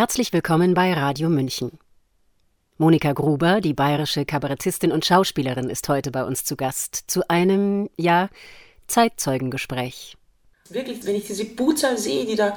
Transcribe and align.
Herzlich 0.00 0.32
willkommen 0.32 0.72
bei 0.72 0.94
Radio 0.94 1.28
München. 1.28 1.78
Monika 2.78 3.12
Gruber, 3.12 3.60
die 3.60 3.74
bayerische 3.74 4.24
Kabarettistin 4.24 4.92
und 4.92 5.04
Schauspielerin, 5.04 5.68
ist 5.68 5.86
heute 5.90 6.10
bei 6.10 6.24
uns 6.24 6.42
zu 6.42 6.56
Gast 6.56 7.04
zu 7.06 7.28
einem, 7.28 7.90
ja, 7.98 8.30
Zeitzeugengespräch. 8.86 10.16
Wirklich, 10.70 11.04
wenn 11.04 11.16
ich 11.16 11.26
diese 11.26 11.44
Buzer 11.44 11.98
sehe, 11.98 12.24
die 12.24 12.34
da 12.34 12.56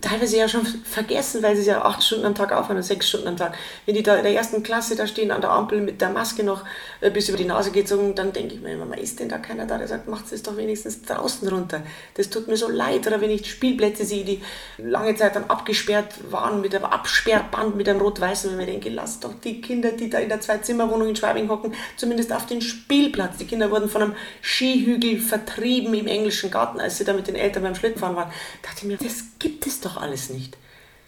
teilweise 0.00 0.36
ja 0.36 0.48
schon 0.48 0.64
vergessen, 0.64 1.42
weil 1.42 1.56
sie 1.56 1.68
ja 1.68 1.82
acht 1.82 2.04
Stunden 2.04 2.24
am 2.24 2.34
Tag 2.34 2.52
aufhören 2.52 2.76
oder 2.76 2.82
sechs 2.84 3.08
Stunden 3.08 3.28
am 3.28 3.36
Tag. 3.36 3.54
Wenn 3.84 3.96
die 3.96 4.02
da 4.02 4.14
in 4.16 4.22
der 4.22 4.32
ersten 4.32 4.62
Klasse 4.62 4.94
da 4.94 5.06
stehen 5.08 5.32
an 5.32 5.40
der 5.40 5.50
Ampel 5.50 5.80
mit 5.80 6.00
der 6.00 6.10
Maske 6.10 6.44
noch 6.44 6.64
äh, 7.00 7.10
bis 7.10 7.28
über 7.28 7.36
die 7.36 7.44
Nase 7.44 7.72
gezogen, 7.72 8.14
dann 8.14 8.32
denke 8.32 8.54
ich 8.54 8.60
mir 8.60 8.74
immer, 8.74 8.96
ist 8.96 9.18
denn 9.18 9.28
da 9.28 9.38
keiner 9.38 9.66
da, 9.66 9.76
der 9.76 9.88
sagt, 9.88 10.06
macht 10.06 10.30
es 10.30 10.42
doch 10.42 10.56
wenigstens 10.56 11.02
draußen 11.02 11.48
runter. 11.48 11.82
Das 12.14 12.30
tut 12.30 12.46
mir 12.46 12.56
so 12.56 12.68
leid. 12.68 13.06
Oder 13.08 13.20
wenn 13.20 13.30
ich 13.30 13.50
Spielplätze 13.50 14.04
sehe, 14.04 14.24
die 14.24 14.40
lange 14.78 15.16
Zeit 15.16 15.34
dann 15.34 15.44
abgesperrt 15.44 16.14
waren 16.30 16.60
mit 16.60 16.74
einem 16.74 16.84
Absperrband, 16.84 17.74
mit 17.74 17.88
einem 17.88 18.00
rot-weißen, 18.00 18.50
wenn 18.50 18.60
ich 18.60 18.66
mir 18.66 18.72
denke, 18.72 18.90
lasst 18.90 19.24
doch 19.24 19.34
die 19.42 19.60
Kinder, 19.60 19.90
die 19.92 20.08
da 20.08 20.18
in 20.18 20.28
der 20.28 20.40
Zwei-Zimmer-Wohnung 20.40 21.08
in 21.08 21.16
Schwabing 21.16 21.48
hocken, 21.48 21.74
zumindest 21.96 22.32
auf 22.32 22.46
den 22.46 22.62
Spielplatz. 22.62 23.38
Die 23.38 23.46
Kinder 23.46 23.70
wurden 23.72 23.88
von 23.88 24.02
einem 24.02 24.14
Skihügel 24.42 25.18
vertrieben 25.18 25.92
im 25.94 26.06
englischen 26.06 26.52
Garten, 26.52 26.78
als 26.78 26.98
sie 26.98 27.04
da 27.04 27.12
mit 27.14 27.26
den 27.26 27.34
Eltern 27.34 27.64
beim 27.64 27.74
Schlittenfahren 27.74 28.14
waren. 28.14 28.30
Da 28.62 28.68
dachte 28.68 28.82
ich 28.82 28.84
mir, 28.84 28.96
das 28.96 29.24
gibt 29.38 29.66
es 29.66 29.80
doch 29.80 29.87
doch 29.88 30.00
alles 30.00 30.30
nicht. 30.30 30.56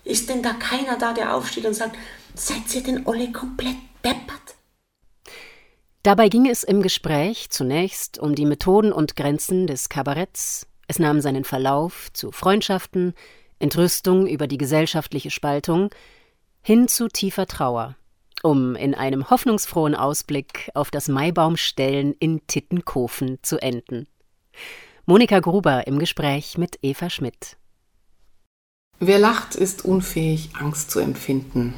Ist 0.04 0.28
denn 0.28 0.42
da 0.42 0.54
keiner 0.54 0.98
da, 0.98 1.12
der 1.12 1.34
aufsteht 1.34 1.66
und 1.66 1.74
sagt, 1.74 1.96
seid 2.34 2.74
ihr 2.74 2.82
denn 2.82 3.06
alle 3.06 3.30
komplett 3.32 3.76
deppert? 4.04 4.40
Dabei 6.02 6.30
ging 6.30 6.48
es 6.48 6.64
im 6.64 6.80
Gespräch 6.80 7.50
zunächst 7.50 8.18
um 8.18 8.34
die 8.34 8.46
Methoden 8.46 8.92
und 8.92 9.16
Grenzen 9.16 9.66
des 9.66 9.90
Kabaretts. 9.90 10.66
Es 10.88 10.98
nahm 10.98 11.20
seinen 11.20 11.44
Verlauf 11.44 12.10
zu 12.14 12.32
Freundschaften, 12.32 13.14
Entrüstung 13.58 14.26
über 14.26 14.46
die 14.46 14.56
gesellschaftliche 14.56 15.30
Spaltung, 15.30 15.90
hin 16.62 16.88
zu 16.88 17.08
tiefer 17.08 17.46
Trauer, 17.46 17.96
um 18.42 18.74
in 18.76 18.94
einem 18.94 19.28
hoffnungsfrohen 19.28 19.94
Ausblick 19.94 20.70
auf 20.74 20.90
das 20.90 21.08
Maibaumstellen 21.08 22.14
in 22.18 22.46
Tittenkofen 22.46 23.38
zu 23.42 23.58
enden. 23.58 24.08
Monika 25.04 25.40
Gruber 25.40 25.86
im 25.86 25.98
Gespräch 25.98 26.56
mit 26.56 26.78
Eva 26.80 27.10
Schmidt. 27.10 27.58
Wer 29.02 29.18
lacht, 29.18 29.54
ist 29.54 29.86
unfähig, 29.86 30.50
Angst 30.60 30.90
zu 30.90 31.00
empfinden. 31.00 31.72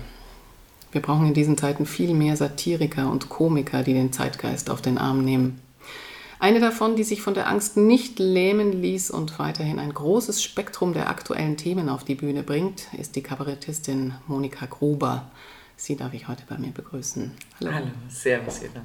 Wir 0.91 1.01
brauchen 1.01 1.29
in 1.29 1.35
diesen 1.35 1.57
Zeiten 1.57 1.87
viel 1.87 2.15
mehr 2.15 2.37
Satiriker 2.37 3.09
und 3.09 3.29
Komiker, 3.29 3.85
die 3.85 3.95
den 3.95 4.13
Zeitgeist 4.13 4.69
auf 4.69 4.83
den 4.83 4.99
Arm 4.99 5.25
nehmen. 5.25 5.63
Eine 6.41 6.59
davon, 6.59 6.97
die 6.97 7.05
sich 7.05 7.23
von 7.23 7.35
der 7.35 7.49
Angst 7.49 7.77
nicht 7.77 8.19
lähmen 8.19 8.73
ließ 8.73 9.13
und 9.13 9.39
weiterhin 9.39 9.79
ein 9.79 9.95
großes 9.95 10.43
Spektrum 10.43 10.95
der 10.95 11.09
aktuellen 11.09 11.57
Themen 11.57 11.89
auf 11.89 12.03
die 12.03 12.17
Bühne 12.17 12.43
bringt, 12.43 12.89
ist 12.99 13.15
die 13.15 13.23
Kabarettistin 13.23 14.15
Monika 14.27 14.67
Gruber. 14.67 15.31
Sie 15.77 15.95
darf 15.95 16.15
ich 16.15 16.27
heute 16.27 16.43
bei 16.49 16.59
mir 16.59 16.73
begrüßen. 16.73 17.31
Hallo. 17.61 17.73
Hallo, 17.73 17.91
servus, 18.09 18.63
Eva. 18.63 18.81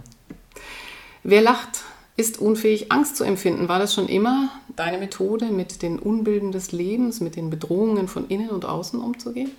Wer 1.24 1.42
lacht, 1.42 1.84
ist 2.18 2.40
unfähig, 2.40 2.92
Angst 2.92 3.16
zu 3.16 3.24
empfinden. 3.24 3.70
War 3.70 3.80
das 3.80 3.94
schon 3.94 4.10
immer 4.10 4.50
deine 4.76 4.98
Methode, 4.98 5.46
mit 5.46 5.84
den 5.84 6.00
Unbilden 6.00 6.52
des 6.52 6.72
Lebens, 6.72 7.22
mit 7.22 7.36
den 7.36 7.50
Bedrohungen 7.50 8.08
von 8.08 8.28
innen 8.28 8.50
und 8.50 8.66
außen 8.66 9.00
umzugehen? 9.00 9.52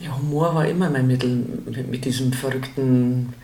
Ja, 0.00 0.16
Humor 0.16 0.54
war 0.54 0.66
immer 0.66 0.90
mein 0.90 1.06
Mittel, 1.06 1.44
mit 1.88 2.04
diesem 2.04 2.32
verrückten, 2.32 3.34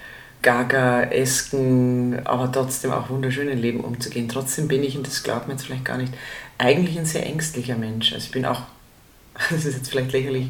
gaga-esken, 0.43 2.21
aber 2.25 2.51
trotzdem 2.51 2.93
auch 2.93 3.11
wunderschönen 3.11 3.59
Leben 3.59 3.81
umzugehen. 3.81 4.29
Trotzdem 4.29 4.69
bin 4.69 4.83
ich, 4.83 4.97
und 4.97 5.07
das 5.07 5.23
glaubt 5.23 5.49
man 5.49 5.57
jetzt 5.57 5.67
vielleicht 5.67 5.85
gar 5.85 5.99
nicht, 5.99 6.13
eigentlich 6.59 6.99
ein 6.99 7.07
sehr 7.07 7.27
ängstlicher 7.27 7.77
Mensch. 7.77 8.13
Also 8.13 8.27
ich 8.27 8.33
bin 8.33 8.45
auch, 8.47 8.63
das 9.51 9.65
ist 9.65 9.77
jetzt 9.77 9.91
vielleicht 9.91 10.13
lächerlich, 10.13 10.49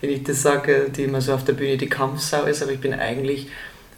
wenn 0.00 0.10
ich 0.10 0.22
das 0.22 0.42
sage, 0.42 0.90
die 0.94 1.04
immer 1.04 1.20
so 1.20 1.34
auf 1.34 1.44
der 1.44 1.54
Bühne 1.54 1.76
die 1.76 1.88
Kampfsau 1.88 2.44
ist, 2.44 2.62
aber 2.62 2.72
ich 2.72 2.80
bin 2.80 2.94
eigentlich 2.94 3.48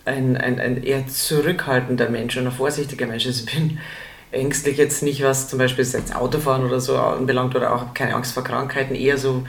ein, 0.05 0.37
ein, 0.37 0.59
ein 0.61 0.83
eher 0.83 1.07
zurückhaltender 1.07 2.09
Mensch 2.09 2.37
und 2.37 2.47
ein 2.47 2.53
vorsichtiger 2.53 3.07
Mensch. 3.07 3.27
Also 3.27 3.45
ich 3.47 3.55
bin 3.55 3.79
ängstlich 4.33 4.77
jetzt 4.77 5.03
nicht, 5.03 5.23
was 5.23 5.49
zum 5.49 5.59
Beispiel 5.59 5.85
das 5.85 6.15
Autofahren 6.15 6.65
oder 6.65 6.81
so 6.81 6.97
anbelangt 6.97 7.55
oder 7.55 7.75
auch 7.75 7.95
keine 7.95 8.15
Angst 8.15 8.33
vor 8.33 8.45
Krankheiten, 8.45 8.95
eher 8.95 9.19
so, 9.19 9.45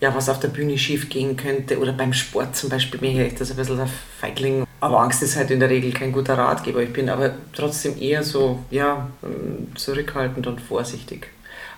ja, 0.00 0.14
was 0.14 0.28
auf 0.28 0.40
der 0.40 0.48
Bühne 0.48 0.76
schief 0.76 1.08
gehen 1.08 1.36
könnte 1.36 1.78
oder 1.78 1.92
beim 1.92 2.12
Sport 2.12 2.56
zum 2.56 2.68
Beispiel 2.68 3.00
bin 3.00 3.12
ich 3.12 3.18
echt 3.18 3.40
ein 3.40 3.56
bisschen 3.56 3.76
der 3.76 3.88
Feigling. 4.20 4.66
Aber 4.80 5.00
Angst 5.00 5.22
ist 5.22 5.36
halt 5.36 5.50
in 5.50 5.60
der 5.60 5.70
Regel 5.70 5.92
kein 5.92 6.12
guter 6.12 6.36
Ratgeber. 6.36 6.82
Ich 6.82 6.92
bin 6.92 7.08
aber 7.08 7.34
trotzdem 7.54 7.98
eher 7.98 8.22
so, 8.22 8.58
ja, 8.70 9.08
zurückhaltend 9.76 10.46
und 10.46 10.60
vorsichtig. 10.60 11.28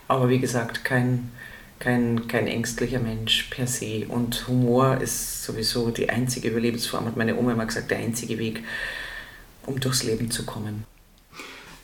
Aber 0.09 0.29
wie 0.29 0.41
gesagt, 0.41 0.85
kein, 0.85 1.31
kein, 1.79 2.29
kein 2.29 2.47
ängstlicher 2.47 3.01
Mensch 3.01 3.45
per 3.51 3.67
se. 3.67 4.07
Und 4.09 4.49
Humor 4.49 4.99
ist 5.01 5.45
sowieso 5.45 5.91
die 5.91 6.09
einzige 6.09 6.49
Überlebensform, 6.49 7.07
hat 7.07 7.17
meine 7.17 7.37
Oma 7.37 7.53
immer 7.53 7.67
gesagt, 7.67 7.91
der 7.91 7.99
einzige 7.99 8.39
Weg, 8.39 8.65
um 9.67 9.79
durchs 9.81 10.03
Leben 10.03 10.31
zu 10.31 10.45
kommen. 10.45 10.85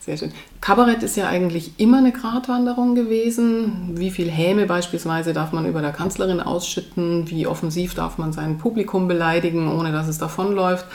Sehr 0.05 0.17
schön. 0.17 0.33
Kabarett 0.61 1.05
ist 1.05 1.17
ja 1.17 1.29
eigentlich 1.29 1.79
immer 1.79 1.99
eine 1.99 2.11
Gratwanderung 2.11 2.97
gewesen. 2.97 3.91
Wie 3.97 4.11
viel 4.11 4.29
Häme 4.29 4.67
beispielsweise 4.67 5.33
darf 5.33 5.53
man 5.53 5.65
über 5.65 5.81
der 5.81 5.93
Kanzlerin 5.93 6.41
ausschütten? 6.41 7.31
Wie 7.31 7.47
offensiv 7.47 7.95
darf 7.95 8.19
man 8.19 8.33
sein 8.33 8.59
Publikum 8.59 9.07
beleidigen, 9.07 9.69
ohne 9.69 9.93
dass 9.93 10.09
es 10.09 10.19
davonläuft? 10.19 10.87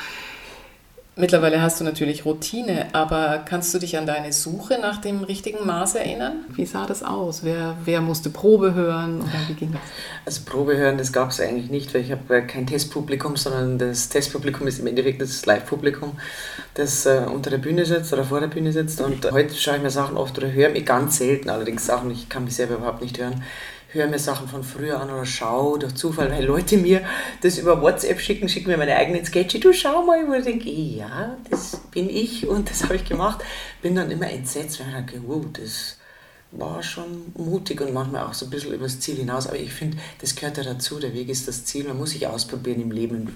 Mittlerweile 1.19 1.63
hast 1.63 1.79
du 1.79 1.83
natürlich 1.83 2.25
Routine, 2.25 2.85
aber 2.94 3.44
kannst 3.44 3.73
du 3.73 3.79
dich 3.79 3.97
an 3.97 4.05
deine 4.05 4.31
Suche 4.31 4.78
nach 4.79 5.01
dem 5.01 5.23
richtigen 5.23 5.66
Maß 5.66 5.95
erinnern? 5.95 6.45
Wie 6.50 6.66
sah 6.67 6.85
das 6.85 7.01
aus? 7.01 7.44
Wer, 7.44 7.75
wer 7.85 8.01
musste 8.01 8.29
Probe 8.29 8.75
hören 8.75 9.22
oder 9.22 9.39
wie 9.47 9.55
ging 9.55 9.72
das? 9.72 9.81
Also 10.25 10.41
Probe 10.45 10.78
hören, 10.78 11.00
das 11.00 11.11
gab 11.11 11.31
es 11.31 11.41
eigentlich 11.41 11.72
nicht, 11.72 11.91
weil 11.95 12.01
ich 12.01 12.11
habe 12.11 12.44
kein 12.45 12.67
Testpublikum, 12.67 13.35
sondern 13.35 13.79
das 13.79 14.09
Testpublikum 14.09 14.67
ist 14.67 14.78
im 14.78 14.85
Endeffekt 14.85 15.19
das 15.19 15.44
Live-Publikum, 15.47 16.11
das 16.75 17.07
äh, 17.07 17.23
unter 17.34 17.49
der 17.49 17.57
Bühne 17.57 17.85
sitzt 17.85 18.13
oder 18.13 18.23
vor 18.23 18.39
der 18.39 18.47
Bühne 18.47 18.72
sitzt. 18.72 19.01
Und 19.01 19.31
heute 19.31 19.55
schaue 19.55 19.78
ich 19.78 19.81
mir 19.81 19.89
Sachen 19.89 20.17
oft 20.17 20.38
oder 20.38 20.51
höre 20.51 20.69
mir 20.69 20.84
ganz 20.84 21.17
selten 21.17 21.49
allerdings 21.49 21.88
Sachen, 21.88 22.11
ich 22.11 22.29
kann 22.29 22.44
mich 22.44 22.55
selber 22.55 22.75
überhaupt 22.75 23.01
nicht 23.01 23.17
hören 23.17 23.44
höre 23.89 24.07
mir 24.07 24.19
Sachen 24.19 24.47
von 24.47 24.63
früher 24.63 24.99
an 24.99 25.09
oder 25.09 25.25
schaue 25.25 25.79
durch 25.79 25.95
Zufall, 25.95 26.29
weil 26.31 26.45
Leute 26.45 26.77
mir 26.77 27.01
das 27.41 27.57
über 27.57 27.81
WhatsApp 27.81 28.19
schicken, 28.19 28.49
schicken 28.49 28.69
mir 28.69 28.77
meine 28.77 28.95
eigenen 28.95 29.25
Sketche, 29.25 29.59
du 29.59 29.73
schau 29.73 30.03
mal, 30.03 30.27
wo 30.27 30.33
ich 30.33 30.43
denke, 30.43 30.69
ja, 30.69 31.37
das 31.49 31.79
bin 31.91 32.09
ich 32.09 32.47
und 32.47 32.69
das 32.69 32.83
habe 32.83 32.95
ich 32.95 33.05
gemacht. 33.05 33.43
Bin 33.81 33.95
dann 33.95 34.11
immer 34.11 34.29
entsetzt, 34.29 34.79
weil 34.79 34.87
ich 34.87 34.93
denke, 34.93 35.21
wow, 35.25 35.45
das 35.53 35.97
war 36.51 36.81
schon 36.81 37.33
mutig 37.35 37.81
und 37.81 37.93
manchmal 37.93 38.25
auch 38.25 38.33
so 38.33 38.45
ein 38.45 38.49
bisschen 38.49 38.73
übers 38.73 38.99
Ziel 38.99 39.15
hinaus. 39.15 39.47
Aber 39.47 39.57
ich 39.57 39.73
finde, 39.73 39.97
das 40.19 40.35
gehört 40.35 40.57
ja 40.57 40.63
dazu, 40.63 40.99
der 40.99 41.13
Weg 41.13 41.29
ist 41.29 41.47
das 41.47 41.65
Ziel, 41.65 41.85
man 41.85 41.97
muss 41.97 42.11
sich 42.11 42.27
ausprobieren 42.27 42.81
im 42.81 42.91
Leben 42.91 43.35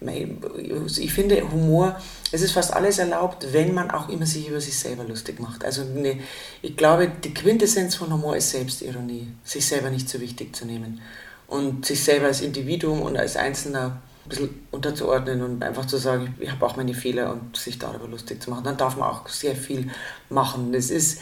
ich 0.00 1.12
finde 1.12 1.50
Humor, 1.50 1.98
es 2.32 2.42
ist 2.42 2.52
fast 2.52 2.72
alles 2.72 2.98
erlaubt, 2.98 3.52
wenn 3.52 3.74
man 3.74 3.90
auch 3.90 4.08
immer 4.08 4.26
sich 4.26 4.48
über 4.48 4.60
sich 4.60 4.78
selber 4.78 5.04
lustig 5.04 5.40
macht. 5.40 5.64
Also 5.64 5.82
eine, 5.82 6.18
ich 6.62 6.76
glaube, 6.76 7.10
die 7.22 7.32
Quintessenz 7.32 7.94
von 7.94 8.12
Humor 8.12 8.36
ist 8.36 8.50
Selbstironie, 8.50 9.28
sich 9.44 9.66
selber 9.66 9.90
nicht 9.90 10.08
zu 10.08 10.20
wichtig 10.20 10.54
zu 10.54 10.66
nehmen 10.66 11.00
und 11.46 11.86
sich 11.86 12.02
selber 12.02 12.26
als 12.26 12.40
Individuum 12.40 13.02
und 13.02 13.16
als 13.16 13.36
Einzelner 13.36 14.02
ein 14.24 14.28
bisschen 14.28 14.66
unterzuordnen 14.70 15.42
und 15.42 15.62
einfach 15.62 15.86
zu 15.86 15.98
sagen, 15.98 16.34
ich 16.40 16.50
habe 16.50 16.64
auch 16.64 16.76
meine 16.76 16.94
Fehler 16.94 17.30
und 17.32 17.56
sich 17.56 17.78
darüber 17.78 18.08
lustig 18.08 18.42
zu 18.42 18.50
machen. 18.50 18.64
Dann 18.64 18.76
darf 18.76 18.96
man 18.96 19.10
auch 19.10 19.28
sehr 19.28 19.54
viel 19.54 19.90
machen. 20.30 20.72
Das 20.72 20.90
ist 20.90 21.20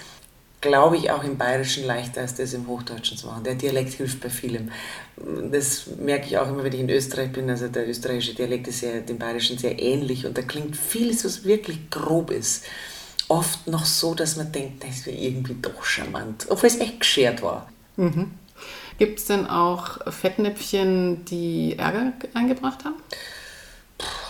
glaube 0.63 0.97
ich, 0.97 1.11
auch 1.11 1.25
im 1.25 1.37
Bayerischen 1.37 1.85
leichter 1.85 2.23
als 2.23 2.37
das 2.37 2.55
im 2.55 2.67
Hochdeutschen 2.67 3.19
zu 3.19 3.27
machen. 3.27 3.45
Der 3.45 3.57
Dialekt 3.57 3.93
hilft 3.93 4.21
bei 4.21 4.31
vielem. 4.31 4.71
Das 5.51 5.89
merke 5.99 6.27
ich 6.27 6.39
auch 6.39 6.49
immer, 6.49 6.65
wenn 6.65 6.73
ich 6.73 6.81
in 6.81 6.89
Österreich 6.89 7.33
bin. 7.33 7.51
Also 7.51 7.69
der 7.69 7.87
österreichische 7.87 8.35
Dialekt 8.35 8.69
ist 8.69 8.81
ja 8.81 9.01
dem 9.01 9.19
Bayerischen 9.19 9.59
sehr 9.59 9.79
ähnlich 9.79 10.25
und 10.25 10.39
da 10.39 10.43
klingt 10.43 10.77
vieles, 10.77 11.25
was 11.25 11.45
wirklich 11.45 11.91
grob 11.91 12.31
ist. 12.31 12.65
Oft 13.29 13.67
noch 13.67 13.85
so, 13.85 14.15
dass 14.15 14.37
man 14.37 14.53
denkt, 14.53 14.85
das 14.85 15.05
wäre 15.05 15.17
irgendwie 15.17 15.57
doch 15.61 15.85
charmant, 15.85 16.47
obwohl 16.49 16.69
es 16.69 16.79
echt 16.79 17.01
geschert 17.01 17.43
war. 17.43 17.69
Mhm. 17.97 18.31
Gibt 18.99 19.19
es 19.19 19.25
denn 19.25 19.47
auch 19.47 20.13
Fettnäpfchen, 20.13 21.25
die 21.25 21.77
Ärger 21.77 22.13
eingebracht 22.35 22.85
haben? 22.85 22.97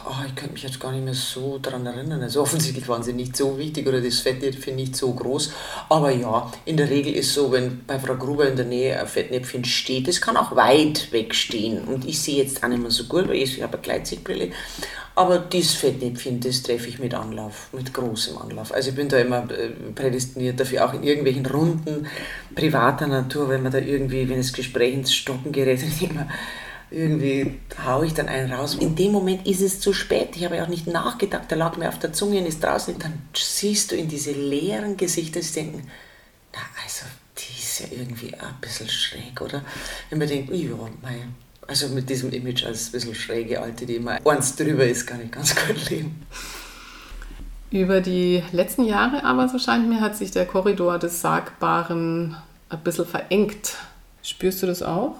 Oh, 0.06 0.24
ich 0.26 0.34
könnte 0.34 0.54
mich 0.54 0.62
jetzt 0.62 0.80
gar 0.80 0.92
nicht 0.92 1.04
mehr 1.04 1.14
so 1.14 1.58
daran 1.58 1.86
erinnern. 1.86 2.22
Also 2.22 2.42
offensichtlich 2.42 2.88
waren 2.88 3.02
sie 3.02 3.12
nicht 3.12 3.36
so 3.36 3.58
wichtig 3.58 3.86
oder 3.86 4.00
das 4.00 4.20
Fettnäpfchen 4.20 4.76
nicht 4.76 4.96
so 4.96 5.12
groß. 5.12 5.52
Aber 5.88 6.10
ja, 6.10 6.50
in 6.64 6.76
der 6.76 6.90
Regel 6.90 7.14
ist 7.14 7.34
so, 7.34 7.52
wenn 7.52 7.84
bei 7.86 7.98
Frau 7.98 8.14
Gruber 8.16 8.48
in 8.48 8.56
der 8.56 8.66
Nähe 8.66 9.00
ein 9.00 9.06
Fettnäpfchen 9.06 9.64
steht, 9.64 10.08
das 10.08 10.20
kann 10.20 10.36
auch 10.36 10.54
weit 10.56 11.12
weg 11.12 11.34
stehen. 11.34 11.84
Und 11.84 12.06
ich 12.06 12.20
sehe 12.20 12.42
jetzt 12.42 12.62
auch 12.62 12.68
nicht 12.68 12.82
mehr 12.82 12.90
so 12.90 13.04
gut, 13.04 13.28
weil 13.28 13.36
ich 13.36 13.62
habe 13.62 13.74
eine 13.74 13.82
Gleitsichtbrille. 13.82 14.50
Aber 15.14 15.38
dieses 15.38 15.74
Fettnäpfchen, 15.74 16.40
das 16.40 16.62
treffe 16.62 16.88
ich 16.88 16.98
mit 16.98 17.12
Anlauf, 17.12 17.68
mit 17.72 17.92
großem 17.92 18.38
Anlauf. 18.38 18.72
Also 18.72 18.90
ich 18.90 18.96
bin 18.96 19.08
da 19.08 19.18
immer 19.18 19.50
äh, 19.50 19.68
prädestiniert 19.94 20.58
dafür, 20.58 20.86
auch 20.86 20.94
in 20.94 21.02
irgendwelchen 21.02 21.44
Runden 21.44 22.06
privater 22.54 23.06
Natur, 23.06 23.50
wenn 23.50 23.62
man 23.62 23.72
da 23.72 23.78
irgendwie, 23.78 24.26
wenn 24.28 24.38
das 24.38 24.54
Gespräch 24.54 24.94
ins 24.94 25.14
Stocken 25.14 25.52
gerät, 25.52 25.80
immer 26.00 26.28
irgendwie 26.92 27.58
haue 27.84 28.06
ich 28.06 28.14
dann 28.14 28.28
einen 28.28 28.52
raus. 28.52 28.74
In 28.74 28.94
dem 28.94 29.12
Moment 29.12 29.46
ist 29.46 29.60
es 29.60 29.80
zu 29.80 29.92
spät. 29.92 30.36
Ich 30.36 30.44
habe 30.44 30.56
ja 30.56 30.64
auch 30.64 30.68
nicht 30.68 30.86
nachgedacht. 30.86 31.50
Der 31.50 31.58
lag 31.58 31.76
mir 31.76 31.88
auf 31.88 31.98
der 31.98 32.12
Zunge 32.12 32.38
und 32.38 32.46
ist 32.46 32.62
draußen. 32.62 32.98
Dann 32.98 33.22
siehst 33.34 33.90
du 33.90 33.96
in 33.96 34.08
diese 34.08 34.32
leeren 34.32 34.96
Gesichter, 34.96 35.40
die 35.40 35.52
denken, 35.52 35.90
na 36.52 36.60
also, 36.82 37.06
die 37.38 37.58
ist 37.58 37.80
ja 37.80 37.86
irgendwie 37.90 38.34
ein 38.34 38.54
bisschen 38.60 38.88
schräg, 38.88 39.40
oder? 39.40 39.64
Wenn 40.10 40.18
man 40.18 40.28
denkt, 40.28 40.52
ja, 40.52 40.76
mein, 41.00 41.34
also 41.66 41.88
mit 41.88 42.10
diesem 42.10 42.30
Image 42.32 42.64
als 42.64 42.88
ein 42.88 42.92
bisschen 42.92 43.14
schräge 43.14 43.60
Alte, 43.60 43.86
die 43.86 43.96
immer 43.96 44.18
eins 44.26 44.56
drüber 44.56 44.86
ist, 44.86 45.06
kann 45.06 45.22
ich 45.24 45.30
ganz 45.30 45.54
gut 45.66 45.90
leben. 45.90 46.26
Über 47.70 48.02
die 48.02 48.42
letzten 48.52 48.84
Jahre 48.84 49.24
aber, 49.24 49.48
so 49.48 49.58
scheint 49.58 49.88
mir, 49.88 50.00
hat 50.00 50.16
sich 50.16 50.30
der 50.30 50.44
Korridor 50.44 50.98
des 50.98 51.22
Sagbaren 51.22 52.36
ein 52.68 52.80
bisschen 52.80 53.06
verengt. 53.06 53.76
Spürst 54.22 54.62
du 54.62 54.66
das 54.66 54.82
auch? 54.82 55.16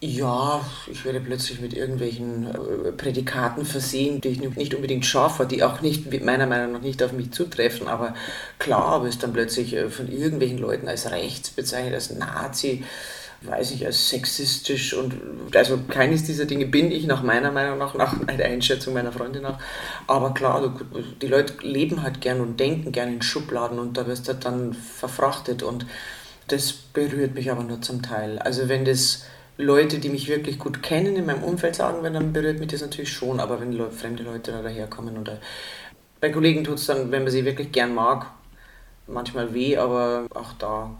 Ja, 0.00 0.60
ich 0.88 1.06
werde 1.06 1.20
plötzlich 1.20 1.60
mit 1.60 1.72
irgendwelchen 1.72 2.46
äh, 2.46 2.92
Prädikaten 2.92 3.64
versehen, 3.64 4.20
die 4.20 4.28
ich 4.28 4.40
nicht 4.40 4.74
unbedingt 4.74 5.06
scharf 5.06 5.38
war, 5.38 5.46
die 5.46 5.64
auch 5.64 5.80
nicht, 5.80 6.22
meiner 6.22 6.46
Meinung 6.46 6.72
nach 6.72 6.82
nicht 6.82 7.02
auf 7.02 7.12
mich 7.12 7.32
zutreffen. 7.32 7.88
Aber 7.88 8.14
klar, 8.58 9.06
ist 9.06 9.22
dann 9.22 9.32
plötzlich 9.32 9.74
äh, 9.74 9.88
von 9.88 10.12
irgendwelchen 10.12 10.58
Leuten 10.58 10.86
als 10.86 11.10
rechts 11.10 11.48
bezeichnet, 11.48 11.94
als 11.94 12.10
Nazi, 12.10 12.84
weiß 13.40 13.70
ich, 13.70 13.86
als 13.86 14.10
sexistisch 14.10 14.92
und 14.92 15.14
also 15.54 15.78
keines 15.88 16.24
dieser 16.24 16.44
Dinge 16.44 16.66
bin 16.66 16.90
ich 16.90 17.06
nach 17.06 17.22
meiner 17.22 17.50
Meinung 17.50 17.78
nach, 17.78 17.94
nach 17.94 18.14
der 18.26 18.46
Einschätzung 18.46 18.92
meiner 18.92 19.12
Freunde 19.12 19.40
nach. 19.40 19.58
Aber 20.06 20.34
klar, 20.34 20.78
die 21.22 21.26
Leute 21.26 21.54
leben 21.62 22.02
halt 22.02 22.20
gern 22.20 22.42
und 22.42 22.60
denken 22.60 22.92
gern 22.92 23.14
in 23.14 23.22
Schubladen 23.22 23.78
und 23.78 23.96
da 23.96 24.06
wirst 24.06 24.28
du 24.28 24.34
dann 24.34 24.74
verfrachtet 24.74 25.62
und 25.62 25.86
das 26.48 26.72
berührt 26.72 27.34
mich 27.34 27.50
aber 27.50 27.64
nur 27.64 27.80
zum 27.80 28.02
Teil. 28.02 28.38
Also 28.38 28.68
wenn 28.68 28.84
das 28.84 29.24
Leute, 29.58 29.98
die 29.98 30.10
mich 30.10 30.28
wirklich 30.28 30.58
gut 30.58 30.82
kennen, 30.82 31.16
in 31.16 31.26
meinem 31.26 31.42
Umfeld 31.42 31.76
sagen, 31.76 32.02
wenn 32.02 32.14
dann 32.14 32.32
berührt 32.32 32.58
mich 32.58 32.68
das 32.68 32.82
natürlich 32.82 33.12
schon, 33.12 33.40
aber 33.40 33.60
wenn 33.60 33.72
Leute, 33.72 33.92
fremde 33.92 34.22
Leute 34.22 34.52
da 34.52 34.62
daherkommen 34.62 35.16
oder 35.16 35.38
bei 36.20 36.30
Kollegen 36.30 36.64
tut 36.64 36.78
es 36.78 36.86
dann, 36.86 37.10
wenn 37.10 37.22
man 37.22 37.32
sie 37.32 37.44
wirklich 37.44 37.72
gern 37.72 37.94
mag, 37.94 38.26
manchmal 39.06 39.54
weh, 39.54 39.76
aber 39.76 40.26
auch 40.34 40.52
da. 40.54 40.90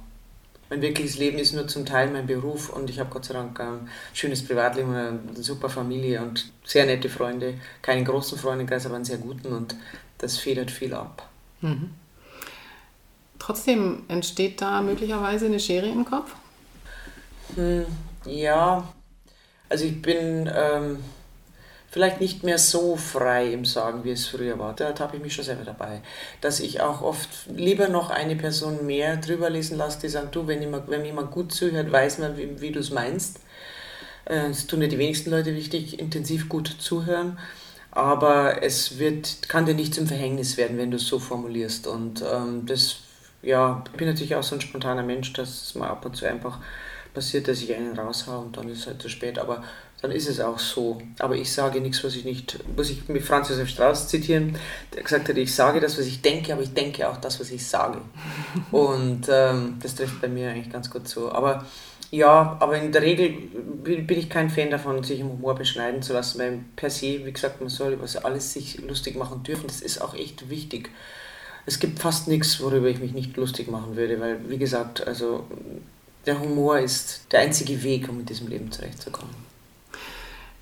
Mein 0.68 0.82
wirkliches 0.82 1.18
Leben 1.18 1.38
ist 1.38 1.52
nur 1.52 1.68
zum 1.68 1.86
Teil 1.86 2.10
mein 2.10 2.26
Beruf 2.26 2.70
und 2.70 2.90
ich 2.90 2.98
habe 2.98 3.10
Gott 3.10 3.24
sei 3.24 3.34
Dank 3.34 3.58
ein 3.60 3.88
schönes 4.12 4.44
Privatleben, 4.44 4.94
eine 4.94 5.20
super 5.36 5.68
Familie 5.68 6.22
und 6.22 6.50
sehr 6.64 6.86
nette 6.86 7.08
Freunde. 7.08 7.54
Keinen 7.82 8.04
großen 8.04 8.36
Freundekreis, 8.36 8.84
aber 8.84 8.96
einen 8.96 9.04
sehr 9.04 9.18
guten 9.18 9.52
und 9.52 9.76
das 10.18 10.38
federt 10.38 10.70
viel 10.70 10.92
ab. 10.92 11.28
Mhm. 11.60 11.90
Trotzdem 13.38 14.02
entsteht 14.08 14.60
da 14.60 14.82
möglicherweise 14.82 15.46
eine 15.46 15.60
Schere 15.60 15.86
im 15.86 16.04
Kopf? 16.04 16.34
Hm, 17.54 17.86
ja, 18.26 18.92
also 19.68 19.84
ich 19.84 20.00
bin 20.00 20.50
ähm, 20.54 20.98
vielleicht 21.90 22.20
nicht 22.20 22.42
mehr 22.42 22.58
so 22.58 22.96
frei 22.96 23.52
im 23.52 23.64
Sagen, 23.64 24.04
wie 24.04 24.10
es 24.10 24.26
früher 24.26 24.58
war. 24.58 24.74
Da 24.74 24.94
habe 24.98 25.16
ich 25.16 25.22
mich 25.22 25.34
schon 25.34 25.44
selber 25.44 25.64
dabei. 25.64 26.02
Dass 26.40 26.60
ich 26.60 26.80
auch 26.80 27.02
oft 27.02 27.28
lieber 27.54 27.88
noch 27.88 28.10
eine 28.10 28.36
Person 28.36 28.84
mehr 28.86 29.16
drüber 29.16 29.50
lesen 29.50 29.78
lasse, 29.78 30.00
die 30.00 30.08
sagt, 30.08 30.34
du, 30.34 30.46
wenn 30.46 30.60
jemand, 30.60 30.88
wenn 30.88 31.04
jemand 31.04 31.30
gut 31.30 31.52
zuhört, 31.52 31.90
weiß 31.90 32.18
man, 32.18 32.36
wie, 32.36 32.60
wie 32.60 32.70
du 32.70 32.80
es 32.80 32.90
meinst. 32.90 33.40
Äh, 34.26 34.48
es 34.50 34.66
tun 34.66 34.82
ja 34.82 34.88
die 34.88 34.98
wenigsten 34.98 35.30
Leute 35.30 35.50
richtig 35.52 35.98
intensiv 35.98 36.48
gut 36.48 36.68
zuhören. 36.78 37.38
Aber 37.92 38.62
es 38.62 38.98
wird, 38.98 39.48
kann 39.48 39.64
dir 39.64 39.72
nicht 39.72 39.94
zum 39.94 40.06
Verhängnis 40.06 40.58
werden, 40.58 40.76
wenn 40.76 40.90
du 40.90 40.98
es 40.98 41.06
so 41.06 41.18
formulierst. 41.18 41.86
Und 41.86 42.22
ähm, 42.30 42.66
das, 42.66 42.96
ja, 43.40 43.82
ich 43.90 43.96
bin 43.96 44.06
natürlich 44.06 44.34
auch 44.34 44.42
so 44.42 44.54
ein 44.54 44.60
spontaner 44.60 45.02
Mensch, 45.02 45.32
dass 45.32 45.74
man 45.74 45.88
ab 45.88 46.04
und 46.04 46.14
zu 46.14 46.26
einfach 46.26 46.60
passiert, 47.16 47.48
dass 47.48 47.62
ich 47.62 47.74
einen 47.74 47.98
raushaue 47.98 48.44
und 48.44 48.56
dann 48.56 48.68
ist 48.68 48.80
es 48.80 48.86
halt 48.86 49.00
zu 49.00 49.08
spät. 49.08 49.38
Aber 49.38 49.64
dann 50.02 50.10
ist 50.10 50.28
es 50.28 50.38
auch 50.38 50.58
so. 50.58 51.00
Aber 51.18 51.34
ich 51.34 51.50
sage 51.50 51.80
nichts, 51.80 52.04
was 52.04 52.14
ich 52.14 52.24
nicht, 52.24 52.58
muss 52.76 52.90
ich 52.90 53.08
mit 53.08 53.22
Franz 53.22 53.48
Josef 53.48 53.70
Strauß 53.70 54.08
zitieren, 54.08 54.56
der 54.94 55.02
gesagt 55.02 55.28
hat, 55.28 55.36
ich 55.38 55.54
sage 55.54 55.80
das, 55.80 55.98
was 55.98 56.06
ich 56.06 56.20
denke, 56.20 56.52
aber 56.52 56.62
ich 56.62 56.74
denke 56.74 57.08
auch 57.08 57.16
das, 57.16 57.40
was 57.40 57.50
ich 57.50 57.66
sage. 57.66 58.02
Und 58.70 59.26
ähm, 59.30 59.78
das 59.82 59.94
trifft 59.94 60.20
bei 60.20 60.28
mir 60.28 60.50
eigentlich 60.50 60.70
ganz 60.70 60.90
gut 60.90 61.08
zu. 61.08 61.32
Aber 61.32 61.64
ja, 62.10 62.56
aber 62.60 62.76
in 62.76 62.92
der 62.92 63.02
Regel 63.02 63.30
bin 63.30 64.18
ich 64.18 64.28
kein 64.28 64.50
Fan 64.50 64.70
davon, 64.70 65.02
sich 65.02 65.20
im 65.20 65.30
Humor 65.30 65.54
beschneiden 65.54 66.02
zu 66.02 66.12
lassen, 66.12 66.38
weil 66.38 66.60
per 66.76 66.90
se, 66.90 67.24
wie 67.24 67.32
gesagt, 67.32 67.60
man 67.60 67.70
soll 67.70 67.94
über 67.94 68.06
alles 68.24 68.52
sich 68.52 68.80
lustig 68.82 69.16
machen 69.16 69.42
dürfen. 69.42 69.66
Das 69.66 69.80
ist 69.80 70.02
auch 70.02 70.14
echt 70.14 70.50
wichtig. 70.50 70.90
Es 71.64 71.80
gibt 71.80 71.98
fast 71.98 72.28
nichts, 72.28 72.60
worüber 72.60 72.86
ich 72.88 73.00
mich 73.00 73.12
nicht 73.12 73.36
lustig 73.36 73.68
machen 73.68 73.96
würde, 73.96 74.20
weil, 74.20 74.38
wie 74.48 74.58
gesagt, 74.58 75.04
also 75.06 75.46
der 76.26 76.40
Humor 76.40 76.78
ist 76.78 77.26
der 77.30 77.40
einzige 77.40 77.82
Weg, 77.82 78.08
um 78.08 78.18
mit 78.18 78.28
diesem 78.28 78.48
Leben 78.48 78.70
zurechtzukommen. 78.70 79.34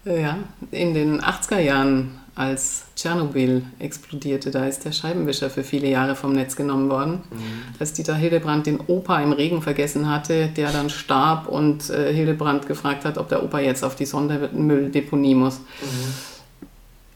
Ja, 0.05 0.39
in 0.71 0.93
den 0.93 1.23
80er 1.23 1.61
Jahren, 1.61 2.21
als 2.35 2.85
Tschernobyl 2.95 3.63
explodierte, 3.79 4.51
da 4.51 4.67
ist 4.67 4.85
der 4.85 4.93
Scheibenwischer 4.93 5.49
für 5.49 5.65
viele 5.65 5.89
Jahre 5.89 6.15
vom 6.15 6.33
Netz 6.33 6.57
genommen 6.57 6.91
worden. 6.91 7.23
Mhm. 7.31 7.63
Als 7.79 7.95
Dieter 7.95 8.15
Hildebrand 8.15 8.67
den 8.67 8.81
Opa 8.81 9.23
im 9.23 9.33
Regen 9.33 9.63
vergessen 9.63 10.11
hatte, 10.11 10.49
der 10.49 10.73
dann 10.73 10.91
starb 10.91 11.49
und 11.49 11.89
äh, 11.89 12.13
Hildebrand 12.13 12.67
gefragt 12.67 13.07
hat, 13.07 13.17
ob 13.17 13.31
der 13.31 13.43
Opa 13.43 13.61
jetzt 13.61 13.83
auf 13.83 13.97
die 13.97 14.05
Sondermülldeponie 14.05 15.35
muss. 15.35 15.61
Mhm. 15.61 16.15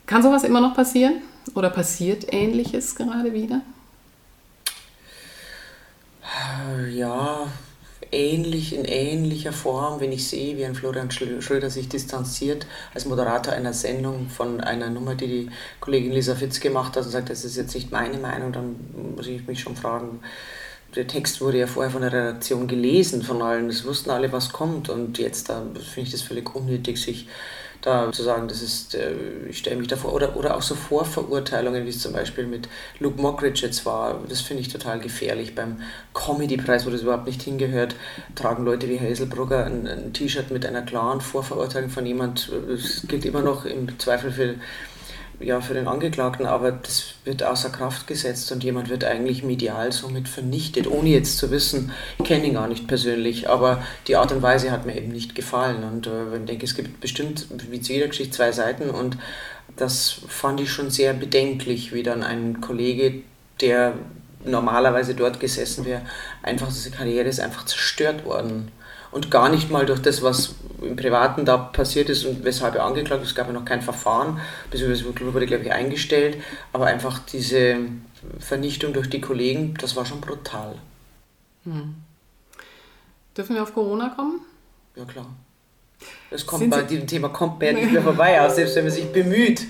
Kann 0.06 0.22
sowas 0.22 0.44
immer 0.44 0.62
noch 0.62 0.74
passieren? 0.74 1.20
Oder 1.54 1.68
passiert 1.68 2.32
Ähnliches 2.32 2.94
gerade 2.94 3.34
wieder? 3.34 3.60
Ja, 6.90 7.48
ähnlich, 8.12 8.74
in 8.74 8.84
ähnlicher 8.84 9.52
Form, 9.52 10.00
wenn 10.00 10.12
ich 10.12 10.28
sehe, 10.28 10.56
wie 10.56 10.64
ein 10.64 10.74
Florian 10.74 11.10
Schröder 11.10 11.70
sich 11.70 11.88
distanziert 11.88 12.66
als 12.94 13.04
Moderator 13.04 13.52
einer 13.52 13.72
Sendung 13.72 14.28
von 14.28 14.60
einer 14.60 14.90
Nummer, 14.90 15.14
die 15.14 15.26
die 15.26 15.50
Kollegin 15.80 16.12
Lisa 16.12 16.34
Fitz 16.34 16.60
gemacht 16.60 16.96
hat 16.96 17.04
und 17.04 17.10
sagt, 17.10 17.30
das 17.30 17.44
ist 17.44 17.56
jetzt 17.56 17.74
nicht 17.74 17.92
meine 17.92 18.18
Meinung, 18.18 18.52
dann 18.52 18.76
muss 19.16 19.26
ich 19.26 19.46
mich 19.46 19.60
schon 19.60 19.76
fragen, 19.76 20.20
der 20.94 21.06
Text 21.06 21.40
wurde 21.40 21.58
ja 21.58 21.66
vorher 21.66 21.90
von 21.90 22.00
der 22.00 22.12
Redaktion 22.12 22.66
gelesen 22.66 23.22
von 23.22 23.42
allen, 23.42 23.68
es 23.68 23.84
wussten 23.84 24.10
alle, 24.10 24.32
was 24.32 24.52
kommt. 24.52 24.88
Und 24.88 25.18
jetzt 25.18 25.50
da 25.50 25.62
finde 25.74 26.06
ich 26.06 26.12
das 26.12 26.22
völlig 26.22 26.54
unnötig, 26.54 27.00
sich 27.00 27.28
da 27.80 28.10
zu 28.12 28.22
sagen, 28.22 28.48
das 28.48 28.62
ist, 28.62 28.94
äh, 28.94 29.12
ich 29.48 29.58
stelle 29.58 29.76
mich 29.76 29.88
davor, 29.88 30.12
oder, 30.12 30.36
oder 30.36 30.56
auch 30.56 30.62
so 30.62 30.74
Vorverurteilungen, 30.74 31.84
wie 31.84 31.90
es 31.90 32.00
zum 32.00 32.12
Beispiel 32.12 32.46
mit 32.46 32.68
Luke 32.98 33.20
Mockridge 33.20 33.64
jetzt 33.64 33.86
war, 33.86 34.20
das 34.28 34.40
finde 34.40 34.62
ich 34.62 34.68
total 34.68 34.98
gefährlich. 34.98 35.54
Beim 35.54 35.80
Comedy-Preis, 36.14 36.86
wo 36.86 36.90
das 36.90 37.02
überhaupt 37.02 37.26
nicht 37.26 37.42
hingehört, 37.42 37.94
tragen 38.34 38.64
Leute 38.64 38.88
wie 38.88 38.98
Hazelbrugger 38.98 39.64
ein, 39.64 39.86
ein 39.86 40.12
T-Shirt 40.12 40.50
mit 40.50 40.66
einer 40.66 40.82
klaren 40.82 41.20
Vorverurteilung 41.20 41.90
von 41.90 42.04
jemand, 42.04 42.50
das 42.68 43.06
gilt 43.06 43.24
immer 43.24 43.42
noch 43.42 43.64
im 43.64 43.98
Zweifel 43.98 44.32
für 44.32 44.54
ja, 45.40 45.60
für 45.60 45.74
den 45.74 45.86
Angeklagten, 45.86 46.46
aber 46.46 46.72
das 46.72 47.14
wird 47.24 47.42
außer 47.42 47.70
Kraft 47.70 48.06
gesetzt 48.06 48.50
und 48.50 48.64
jemand 48.64 48.88
wird 48.88 49.04
eigentlich 49.04 49.44
medial 49.44 49.92
somit 49.92 50.28
vernichtet, 50.28 50.90
ohne 50.90 51.10
jetzt 51.10 51.38
zu 51.38 51.50
wissen, 51.50 51.92
ich 52.18 52.24
kenne 52.24 52.46
ihn 52.46 52.54
gar 52.54 52.68
nicht 52.68 52.88
persönlich, 52.88 53.48
aber 53.48 53.82
die 54.08 54.16
Art 54.16 54.32
und 54.32 54.42
Weise 54.42 54.70
hat 54.70 54.84
mir 54.84 54.96
eben 54.96 55.12
nicht 55.12 55.34
gefallen. 55.34 55.84
Und 55.84 56.06
äh, 56.06 56.36
ich 56.38 56.44
denke, 56.44 56.64
es 56.64 56.74
gibt 56.74 57.00
bestimmt, 57.00 57.46
wie 57.70 57.80
zu 57.80 57.92
jeder 57.92 58.08
Geschichte, 58.08 58.36
zwei 58.36 58.52
Seiten 58.52 58.90
und 58.90 59.16
das 59.76 60.22
fand 60.26 60.60
ich 60.60 60.72
schon 60.72 60.90
sehr 60.90 61.12
bedenklich, 61.12 61.92
wie 61.92 62.02
dann 62.02 62.22
ein 62.24 62.60
Kollege, 62.60 63.22
der 63.60 63.94
normalerweise 64.44 65.14
dort 65.14 65.40
gesessen 65.40 65.84
wäre, 65.84 66.02
einfach 66.42 66.70
seine 66.70 66.96
Karriere 66.96 67.28
ist 67.28 67.40
einfach 67.40 67.64
zerstört 67.64 68.24
worden 68.24 68.72
und 69.10 69.30
gar 69.30 69.48
nicht 69.48 69.70
mal 69.70 69.86
durch 69.86 70.00
das, 70.00 70.22
was 70.22 70.54
im 70.82 70.96
Privaten 70.96 71.44
da 71.44 71.56
passiert 71.56 72.08
ist 72.08 72.24
und 72.24 72.44
weshalb 72.44 72.74
er 72.74 72.84
angeklagt 72.84 73.22
ist. 73.22 73.30
Es 73.30 73.34
gab 73.34 73.46
ja 73.46 73.52
noch 73.52 73.64
kein 73.64 73.82
Verfahren, 73.82 74.40
beziehungsweise 74.70 75.04
wurde, 75.34 75.46
glaube 75.46 75.64
ich, 75.64 75.72
eingestellt, 75.72 76.38
aber 76.72 76.86
einfach 76.86 77.18
diese 77.20 77.78
Vernichtung 78.38 78.92
durch 78.92 79.10
die 79.10 79.20
Kollegen, 79.20 79.74
das 79.80 79.96
war 79.96 80.06
schon 80.06 80.20
brutal. 80.20 80.74
Hm. 81.64 81.94
Dürfen 83.36 83.54
wir 83.54 83.62
auf 83.62 83.74
Corona 83.74 84.10
kommen? 84.10 84.40
Ja, 84.96 85.04
klar. 85.04 85.26
Das 86.30 86.46
kommt 86.46 86.60
Sind 86.60 86.70
bei 86.70 86.82
diesem 86.82 87.06
Thema 87.06 87.28
kommt 87.28 87.60
man 87.60 87.68
ja 87.68 87.72
nicht 87.74 87.92
mehr 87.92 88.02
vorbei, 88.02 88.40
auch 88.40 88.50
selbst 88.50 88.76
wenn 88.76 88.84
man 88.84 88.92
sich 88.92 89.06
bemüht. 89.12 89.66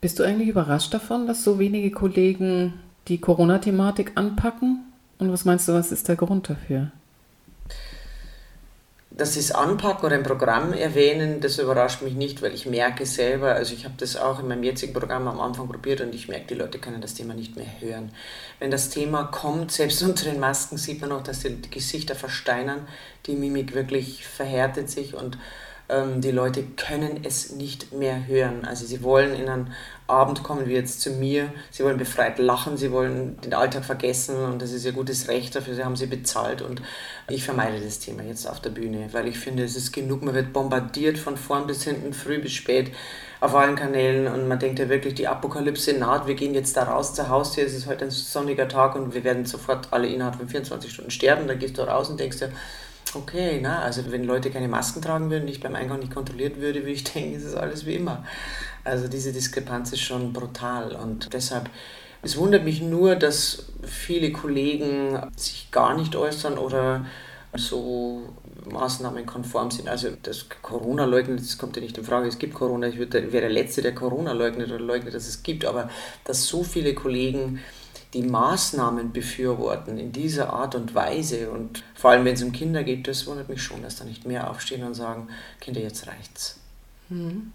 Bist 0.00 0.18
du 0.18 0.24
eigentlich 0.24 0.48
überrascht 0.48 0.92
davon, 0.92 1.26
dass 1.26 1.44
so 1.44 1.58
wenige 1.58 1.90
Kollegen 1.92 2.80
die 3.08 3.20
Corona-Thematik 3.20 4.12
anpacken? 4.16 4.91
Und 5.22 5.32
was 5.32 5.44
meinst 5.44 5.68
du, 5.68 5.72
was 5.72 5.92
ist 5.92 6.08
der 6.08 6.16
Grund 6.16 6.50
dafür? 6.50 6.90
Dass 9.12 9.34
sie 9.34 9.38
es 9.38 9.52
anpacken 9.52 10.06
oder 10.06 10.16
ein 10.16 10.24
Programm 10.24 10.72
erwähnen, 10.72 11.40
das 11.40 11.60
überrascht 11.60 12.02
mich 12.02 12.14
nicht, 12.14 12.42
weil 12.42 12.52
ich 12.52 12.66
merke 12.66 13.06
selber, 13.06 13.54
also 13.54 13.72
ich 13.72 13.84
habe 13.84 13.94
das 13.98 14.16
auch 14.16 14.40
in 14.40 14.48
meinem 14.48 14.64
jetzigen 14.64 14.92
Programm 14.92 15.28
am 15.28 15.38
Anfang 15.38 15.68
probiert 15.68 16.00
und 16.00 16.12
ich 16.12 16.26
merke, 16.26 16.46
die 16.48 16.54
Leute 16.54 16.80
können 16.80 17.00
das 17.00 17.14
Thema 17.14 17.34
nicht 17.34 17.54
mehr 17.54 17.68
hören. 17.78 18.10
Wenn 18.58 18.72
das 18.72 18.88
Thema 18.88 19.22
kommt, 19.24 19.70
selbst 19.70 20.02
unter 20.08 20.24
den 20.24 20.40
Masken 20.40 20.76
sieht 20.76 21.00
man 21.00 21.12
auch, 21.12 21.22
dass 21.22 21.38
die 21.38 21.70
Gesichter 21.70 22.16
versteinern, 22.16 22.88
die 23.26 23.36
Mimik 23.36 23.74
wirklich 23.74 24.26
verhärtet 24.26 24.90
sich 24.90 25.14
und 25.14 25.38
Ähm, 25.92 26.20
die 26.20 26.30
Leute 26.30 26.62
können 26.62 27.20
es 27.24 27.52
nicht 27.52 27.92
mehr 27.92 28.26
hören. 28.26 28.64
Also 28.64 28.86
sie 28.86 29.02
wollen 29.02 29.34
in 29.34 29.48
einen 29.48 29.74
Abend 30.12 30.42
kommen 30.42 30.66
wie 30.66 30.74
jetzt 30.74 31.00
zu 31.00 31.10
mir, 31.10 31.52
sie 31.70 31.82
wollen 31.82 31.96
befreit 31.96 32.38
lachen, 32.38 32.76
sie 32.76 32.92
wollen 32.92 33.40
den 33.40 33.54
Alltag 33.54 33.84
vergessen 33.84 34.36
und 34.36 34.60
das 34.60 34.72
ist 34.72 34.84
ihr 34.84 34.92
gutes 34.92 35.28
Recht 35.28 35.56
dafür, 35.56 35.82
haben 35.84 35.96
sie 35.96 36.06
bezahlt 36.06 36.62
und 36.62 36.82
ich 37.28 37.44
vermeide 37.44 37.80
das 37.80 37.98
Thema 37.98 38.22
jetzt 38.22 38.48
auf 38.48 38.60
der 38.60 38.70
Bühne, 38.70 39.08
weil 39.12 39.26
ich 39.26 39.38
finde, 39.38 39.64
es 39.64 39.74
ist 39.74 39.92
genug, 39.92 40.22
man 40.22 40.34
wird 40.34 40.52
bombardiert 40.52 41.18
von 41.18 41.36
vorn 41.36 41.66
bis 41.66 41.82
hinten, 41.84 42.12
früh 42.12 42.38
bis 42.38 42.52
spät 42.52 42.92
auf 43.40 43.54
allen 43.54 43.74
Kanälen 43.74 44.28
und 44.32 44.46
man 44.46 44.58
denkt 44.58 44.78
ja 44.78 44.88
wirklich, 44.88 45.14
die 45.14 45.26
Apokalypse 45.26 45.94
naht, 45.94 46.26
wir 46.26 46.34
gehen 46.34 46.54
jetzt 46.54 46.76
da 46.76 46.84
raus 46.84 47.14
zur 47.14 47.28
Haustür, 47.28 47.64
es 47.64 47.74
ist 47.74 47.86
heute 47.86 48.04
ein 48.04 48.10
sonniger 48.10 48.68
Tag 48.68 48.94
und 48.94 49.14
wir 49.14 49.24
werden 49.24 49.46
sofort 49.46 49.88
alle 49.90 50.06
innerhalb 50.06 50.36
von 50.36 50.48
24 50.48 50.92
Stunden 50.92 51.10
sterben, 51.10 51.48
dann 51.48 51.58
gehst 51.58 51.78
du 51.78 51.82
raus 51.82 52.08
und 52.10 52.20
denkst 52.20 52.38
dir, 52.38 52.52
okay, 53.14 53.60
na, 53.62 53.80
also 53.82 54.10
wenn 54.10 54.24
Leute 54.24 54.50
keine 54.50 54.68
Masken 54.68 55.02
tragen 55.02 55.30
würden, 55.30 55.48
ich 55.48 55.60
beim 55.60 55.74
Eingang 55.74 55.98
nicht 55.98 56.14
kontrolliert 56.14 56.56
würde, 56.60 56.80
würde 56.80 56.92
ich 56.92 57.04
denken, 57.12 57.36
es 57.36 57.44
ist 57.44 57.54
alles 57.54 57.86
wie 57.86 57.96
immer. 57.96 58.24
Also 58.84 59.08
diese 59.08 59.32
Diskrepanz 59.32 59.92
ist 59.92 60.00
schon 60.00 60.32
brutal 60.32 60.92
und 60.96 61.32
deshalb, 61.32 61.70
es 62.22 62.36
wundert 62.36 62.64
mich 62.64 62.80
nur, 62.80 63.16
dass 63.16 63.66
viele 63.84 64.32
Kollegen 64.32 65.20
sich 65.36 65.70
gar 65.70 65.96
nicht 65.96 66.16
äußern 66.16 66.58
oder 66.58 67.06
so 67.54 68.22
maßnahmenkonform 68.70 69.70
sind. 69.70 69.88
Also 69.88 70.08
das 70.22 70.46
Corona 70.62 71.04
leugnen, 71.04 71.36
das 71.36 71.58
kommt 71.58 71.76
ja 71.76 71.82
nicht 71.82 71.98
in 71.98 72.04
Frage. 72.04 72.28
Es 72.28 72.38
gibt 72.38 72.54
Corona. 72.54 72.88
Ich 72.88 72.98
wäre 72.98 73.30
der 73.30 73.50
Letzte, 73.50 73.82
der 73.82 73.94
Corona 73.94 74.32
leugnet 74.32 74.68
oder 74.68 74.80
leugnet, 74.80 75.14
dass 75.14 75.28
es 75.28 75.42
gibt. 75.42 75.64
Aber 75.64 75.90
dass 76.24 76.46
so 76.46 76.62
viele 76.62 76.94
Kollegen 76.94 77.60
die 78.14 78.22
Maßnahmen 78.22 79.12
befürworten 79.12 79.98
in 79.98 80.12
dieser 80.12 80.52
Art 80.52 80.74
und 80.74 80.94
Weise 80.94 81.50
und 81.50 81.82
vor 81.94 82.10
allem 82.10 82.24
wenn 82.24 82.34
es 82.34 82.42
um 82.42 82.52
Kinder 82.52 82.84
geht, 82.84 83.08
das 83.08 83.26
wundert 83.26 83.48
mich 83.48 83.62
schon, 83.62 83.82
dass 83.82 83.96
da 83.96 84.04
nicht 84.04 84.26
mehr 84.26 84.50
aufstehen 84.50 84.84
und 84.84 84.94
sagen, 84.94 85.28
Kinder, 85.60 85.80
jetzt 85.80 86.06
reicht's. 86.06 86.58
Mhm. 87.08 87.52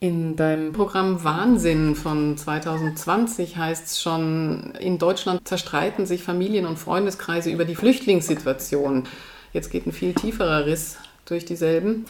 In 0.00 0.36
deinem 0.36 0.72
Programm 0.72 1.24
Wahnsinn 1.24 1.96
von 1.96 2.36
2020 2.36 3.56
heißt 3.56 3.86
es 3.86 4.00
schon, 4.00 4.72
in 4.78 4.98
Deutschland 4.98 5.48
zerstreiten 5.48 6.06
sich 6.06 6.22
Familien- 6.22 6.66
und 6.66 6.78
Freundeskreise 6.78 7.50
über 7.50 7.64
die 7.64 7.74
Flüchtlingssituation. 7.74 9.08
Jetzt 9.52 9.70
geht 9.70 9.86
ein 9.86 9.92
viel 9.92 10.14
tieferer 10.14 10.66
Riss 10.66 10.98
durch 11.24 11.44
dieselben. 11.44 12.04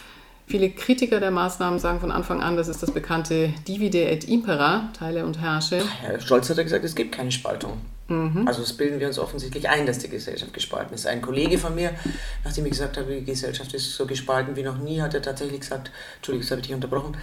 Viele 0.47 0.69
Kritiker 0.69 1.19
der 1.19 1.31
Maßnahmen 1.31 1.79
sagen 1.79 2.01
von 2.01 2.11
Anfang 2.11 2.43
an, 2.43 2.59
das 2.59 2.69
ist 2.69 2.83
das 2.83 2.91
bekannte 2.91 3.55
Divide 3.67 4.05
et 4.05 4.29
Impera, 4.29 4.91
Teile 4.99 5.25
und 5.25 5.41
Herrsche. 5.41 5.83
Herr 6.03 6.21
Stolz 6.21 6.51
hat 6.51 6.59
ja 6.59 6.65
gesagt, 6.65 6.85
es 6.85 6.95
gibt 6.95 7.13
keine 7.13 7.33
Spaltung. 7.33 7.81
Mhm. 8.09 8.49
Also 8.49 8.63
das 8.63 8.73
bilden 8.73 9.01
wir 9.01 9.07
uns 9.07 9.19
offensichtlich 9.19 9.69
ein, 9.69 9.87
dass 9.87 9.99
die 9.99 10.09
Gesellschaft 10.09 10.53
gespalten 10.53 10.95
ist. 10.95 11.07
Ein 11.07 11.23
Kollege 11.23 11.59
von 11.59 11.75
mir, 11.75 11.93
nachdem 12.45 12.65
ich 12.67 12.73
gesagt 12.73 12.97
habe, 12.97 13.15
die 13.15 13.25
Gesellschaft 13.25 13.73
ist 13.75 13.95
so 13.95 14.07
gespalten 14.07 14.57
wie 14.57 14.63
noch 14.63 14.79
nie, 14.79 15.01
hat 15.01 15.15
er 15.15 15.23
tatsächlich 15.23 15.61
gesagt, 15.61 15.91
Entschuldigung, 16.17 16.43
das 16.43 16.51
habe 16.51 16.61
ich 16.61 16.67
dich 16.67 16.75
unterbrochen, 16.75 17.17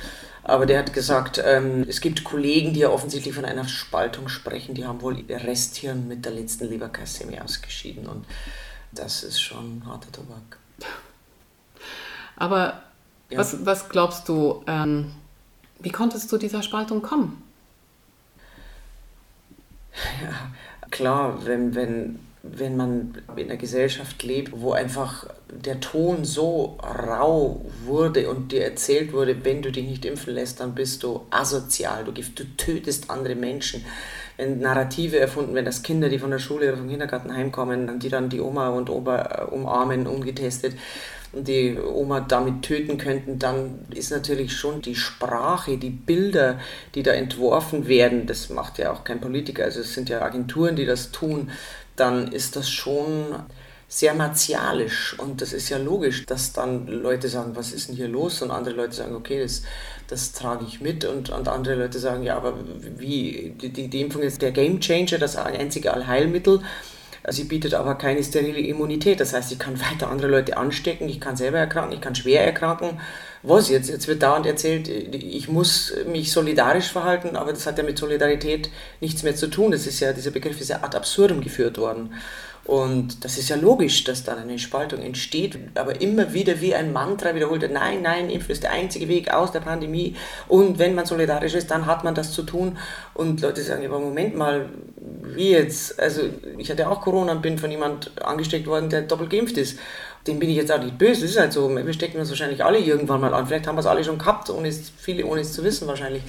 aber 0.43 0.65
der 0.65 0.79
hat 0.79 0.93
gesagt, 0.93 1.41
ähm, 1.43 1.85
es 1.89 2.01
gibt 2.01 2.23
Kollegen, 2.23 2.73
die 2.73 2.81
ja 2.81 2.89
offensichtlich 2.89 3.33
von 3.33 3.45
einer 3.45 3.67
Spaltung 3.67 4.29
sprechen, 4.29 4.75
die 4.75 4.85
haben 4.85 5.01
wohl 5.01 5.19
ihr 5.27 5.43
Resthirn 5.43 6.07
mit 6.07 6.23
der 6.23 6.33
letzten 6.33 6.69
Leberkasse 6.69 7.25
mehr 7.25 7.43
ausgeschieden 7.43 8.05
und 8.05 8.25
das 8.91 9.23
ist 9.23 9.41
schon 9.41 9.83
harter 9.85 10.11
Tobak. 10.11 10.59
Aber 12.37 12.83
ja. 13.29 13.39
Was, 13.39 13.65
was 13.65 13.89
glaubst 13.89 14.29
du, 14.29 14.63
ähm, 14.67 15.11
wie 15.79 15.89
konntest 15.91 16.31
du 16.31 16.37
dieser 16.37 16.61
Spaltung 16.61 17.01
kommen? 17.01 17.41
Ja, 20.21 20.51
klar, 20.91 21.45
wenn, 21.45 21.75
wenn, 21.75 22.19
wenn 22.43 22.77
man 22.77 23.17
in 23.35 23.49
einer 23.49 23.57
Gesellschaft 23.57 24.23
lebt, 24.23 24.51
wo 24.59 24.71
einfach 24.73 25.27
der 25.49 25.79
Ton 25.79 26.25
so 26.25 26.77
rau 26.81 27.65
wurde 27.85 28.29
und 28.29 28.51
dir 28.51 28.63
erzählt 28.63 29.13
wurde, 29.13 29.43
wenn 29.43 29.61
du 29.61 29.71
dich 29.71 29.85
nicht 29.85 30.05
impfen 30.05 30.33
lässt, 30.33 30.59
dann 30.59 30.75
bist 30.75 31.03
du 31.03 31.25
asozial, 31.29 32.03
du, 32.03 32.11
du 32.11 32.43
tötest 32.57 33.09
andere 33.09 33.35
Menschen. 33.35 33.85
Wenn 34.37 34.59
Narrative 34.59 35.17
erfunden 35.17 35.53
werden, 35.55 35.65
dass 35.65 35.81
Kinder, 35.81 36.09
die 36.09 36.19
von 36.19 36.31
der 36.31 36.39
Schule 36.39 36.67
oder 36.67 36.77
vom 36.77 36.89
Kindergarten 36.89 37.33
heimkommen, 37.33 37.99
die 37.99 38.09
dann 38.09 38.29
die 38.29 38.41
Oma 38.41 38.69
und 38.69 38.89
Opa 38.89 39.21
äh, 39.21 39.53
umarmen, 39.53 40.07
ungetestet, 40.07 40.75
die 41.35 41.77
Oma 41.77 42.21
damit 42.21 42.63
töten 42.63 42.97
könnten, 42.97 43.39
dann 43.39 43.85
ist 43.93 44.11
natürlich 44.11 44.55
schon 44.55 44.81
die 44.81 44.95
Sprache, 44.95 45.77
die 45.77 45.89
Bilder, 45.89 46.59
die 46.95 47.03
da 47.03 47.11
entworfen 47.11 47.87
werden, 47.87 48.25
das 48.25 48.49
macht 48.49 48.77
ja 48.77 48.91
auch 48.93 49.03
kein 49.03 49.19
Politiker, 49.19 49.63
also 49.63 49.81
es 49.81 49.93
sind 49.93 50.09
ja 50.09 50.21
Agenturen, 50.21 50.75
die 50.75 50.85
das 50.85 51.11
tun, 51.11 51.51
dann 51.95 52.31
ist 52.31 52.55
das 52.55 52.69
schon 52.69 53.35
sehr 53.87 54.13
martialisch. 54.13 55.15
Und 55.19 55.41
das 55.41 55.53
ist 55.53 55.69
ja 55.69 55.77
logisch, 55.77 56.25
dass 56.25 56.53
dann 56.53 56.87
Leute 56.87 57.29
sagen, 57.29 57.55
was 57.55 57.71
ist 57.71 57.87
denn 57.87 57.95
hier 57.95 58.07
los? 58.07 58.41
Und 58.41 58.51
andere 58.51 58.75
Leute 58.75 58.95
sagen, 58.95 59.15
okay, 59.15 59.41
das, 59.41 59.61
das 60.07 60.33
trage 60.33 60.65
ich 60.67 60.81
mit. 60.81 61.05
Und, 61.05 61.29
und 61.29 61.47
andere 61.47 61.75
Leute 61.75 61.99
sagen, 61.99 62.23
ja, 62.23 62.35
aber 62.35 62.55
wie, 62.97 63.53
die, 63.61 63.87
die 63.87 64.01
Impfung 64.01 64.23
ist 64.23 64.41
der 64.41 64.51
Game 64.51 64.79
Changer, 64.79 65.17
das 65.19 65.35
einzige 65.35 65.93
Allheilmittel 65.93 66.61
Sie 67.29 67.45
bietet 67.45 67.73
aber 67.73 67.95
keine 67.95 68.23
sterile 68.23 68.59
Immunität. 68.59 69.19
Das 69.19 69.33
heißt, 69.33 69.51
ich 69.51 69.59
kann 69.59 69.79
weiter 69.79 70.09
andere 70.09 70.27
Leute 70.27 70.57
anstecken, 70.57 71.09
ich 71.09 71.19
kann 71.19 71.35
selber 71.35 71.57
erkranken, 71.57 71.93
ich 71.93 72.01
kann 72.01 72.15
schwer 72.15 72.45
erkranken. 72.45 72.99
Was 73.41 73.69
jetzt? 73.69 73.89
Jetzt 73.89 74.07
wird 74.07 74.23
dauernd 74.23 74.45
erzählt, 74.45 74.87
ich 74.87 75.47
muss 75.47 75.93
mich 76.07 76.31
solidarisch 76.31 76.91
verhalten, 76.91 77.35
aber 77.35 77.51
das 77.51 77.67
hat 77.67 77.77
ja 77.77 77.83
mit 77.83 77.97
Solidarität 77.97 78.69
nichts 79.01 79.23
mehr 79.23 79.35
zu 79.35 79.47
tun. 79.47 79.71
Das 79.71 79.85
ist 79.87 79.99
ja, 79.99 80.13
dieser 80.13 80.31
Begriff 80.31 80.59
ist 80.59 80.69
ja 80.69 80.83
ad 80.83 80.97
absurdum 80.97 81.41
geführt 81.41 81.77
worden. 81.77 82.13
Und 82.65 83.23
das 83.23 83.37
ist 83.37 83.49
ja 83.49 83.57
logisch, 83.57 84.03
dass 84.05 84.23
dann 84.23 84.39
eine 84.39 84.57
Spaltung 84.57 84.99
entsteht, 85.03 85.55
aber 85.75 86.01
immer 86.01 86.33
wieder 86.33 86.61
wie 86.61 86.73
ein 86.73 86.91
Mantra 86.91 87.35
wiederholt, 87.35 87.71
nein, 87.71 88.01
nein, 88.01 88.31
Impfen 88.31 88.51
ist 88.51 88.63
der 88.63 88.71
einzige 88.71 89.07
Weg 89.07 89.31
aus 89.31 89.51
der 89.51 89.59
Pandemie 89.59 90.15
und 90.47 90.79
wenn 90.79 90.95
man 90.95 91.05
solidarisch 91.05 91.53
ist, 91.53 91.69
dann 91.69 91.85
hat 91.85 92.03
man 92.03 92.15
das 92.15 92.31
zu 92.31 92.41
tun. 92.41 92.79
Und 93.13 93.41
Leute 93.41 93.61
sagen, 93.61 93.85
aber 93.85 93.99
Moment 93.99 94.35
mal, 94.35 94.69
wie 95.21 95.51
jetzt? 95.51 95.99
Also 95.99 96.23
ich 96.57 96.71
hatte 96.71 96.89
auch 96.89 97.01
Corona 97.01 97.33
und 97.33 97.43
bin 97.43 97.59
von 97.59 97.69
jemand 97.69 98.11
angesteckt 98.23 98.65
worden, 98.65 98.89
der 98.89 99.03
doppelt 99.03 99.29
geimpft 99.29 99.57
ist. 99.57 99.77
Dem 100.25 100.39
bin 100.39 100.49
ich 100.49 100.55
jetzt 100.55 100.71
auch 100.71 100.81
nicht 100.81 100.97
böse, 100.97 101.21
das 101.21 101.31
ist 101.31 101.39
halt 101.39 101.53
so, 101.53 101.69
wir 101.69 101.93
stecken 101.93 102.17
uns 102.17 102.29
wahrscheinlich 102.29 102.65
alle 102.65 102.79
irgendwann 102.79 103.21
mal 103.21 103.35
an, 103.35 103.45
vielleicht 103.45 103.67
haben 103.67 103.75
wir 103.75 103.81
es 103.81 103.85
alle 103.85 104.03
schon 104.03 104.17
gehabt, 104.17 104.49
ohne 104.49 104.69
es, 104.69 104.91
viele 104.97 105.23
ohne 105.27 105.41
es 105.41 105.53
zu 105.53 105.63
wissen 105.63 105.87
wahrscheinlich. 105.87 106.23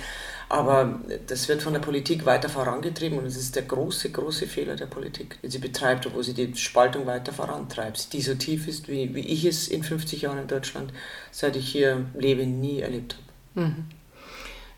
Aber 0.49 1.01
das 1.27 1.49
wird 1.49 1.63
von 1.63 1.73
der 1.73 1.81
Politik 1.81 2.25
weiter 2.25 2.49
vorangetrieben 2.49 3.19
und 3.19 3.27
es 3.27 3.37
ist 3.37 3.57
der 3.57 3.65
große, 3.65 4.11
große 4.11 4.47
Fehler 4.47 4.77
der 4.77 4.87
Politik, 4.87 5.41
den 5.43 5.51
sie 5.51 5.59
betreibt, 5.59 6.07
obwohl 6.07 6.23
sie 6.23 6.35
die 6.35 6.55
Spaltung 6.55 7.07
weiter 7.07 7.33
vorantreibt, 7.33 8.13
die 8.13 8.23
so 8.23 8.35
tief 8.35 8.69
ist, 8.69 8.87
wie, 8.87 9.13
wie 9.15 9.27
ich 9.27 9.45
es 9.45 9.67
in 9.67 9.83
50 9.83 10.23
Jahren 10.23 10.39
in 10.39 10.47
Deutschland, 10.47 10.93
seit 11.33 11.57
ich 11.57 11.69
hier 11.69 12.07
lebe, 12.15 12.47
nie 12.47 12.81
erlebt 12.81 13.17
habe. 13.55 13.67
Mhm. 13.67 13.85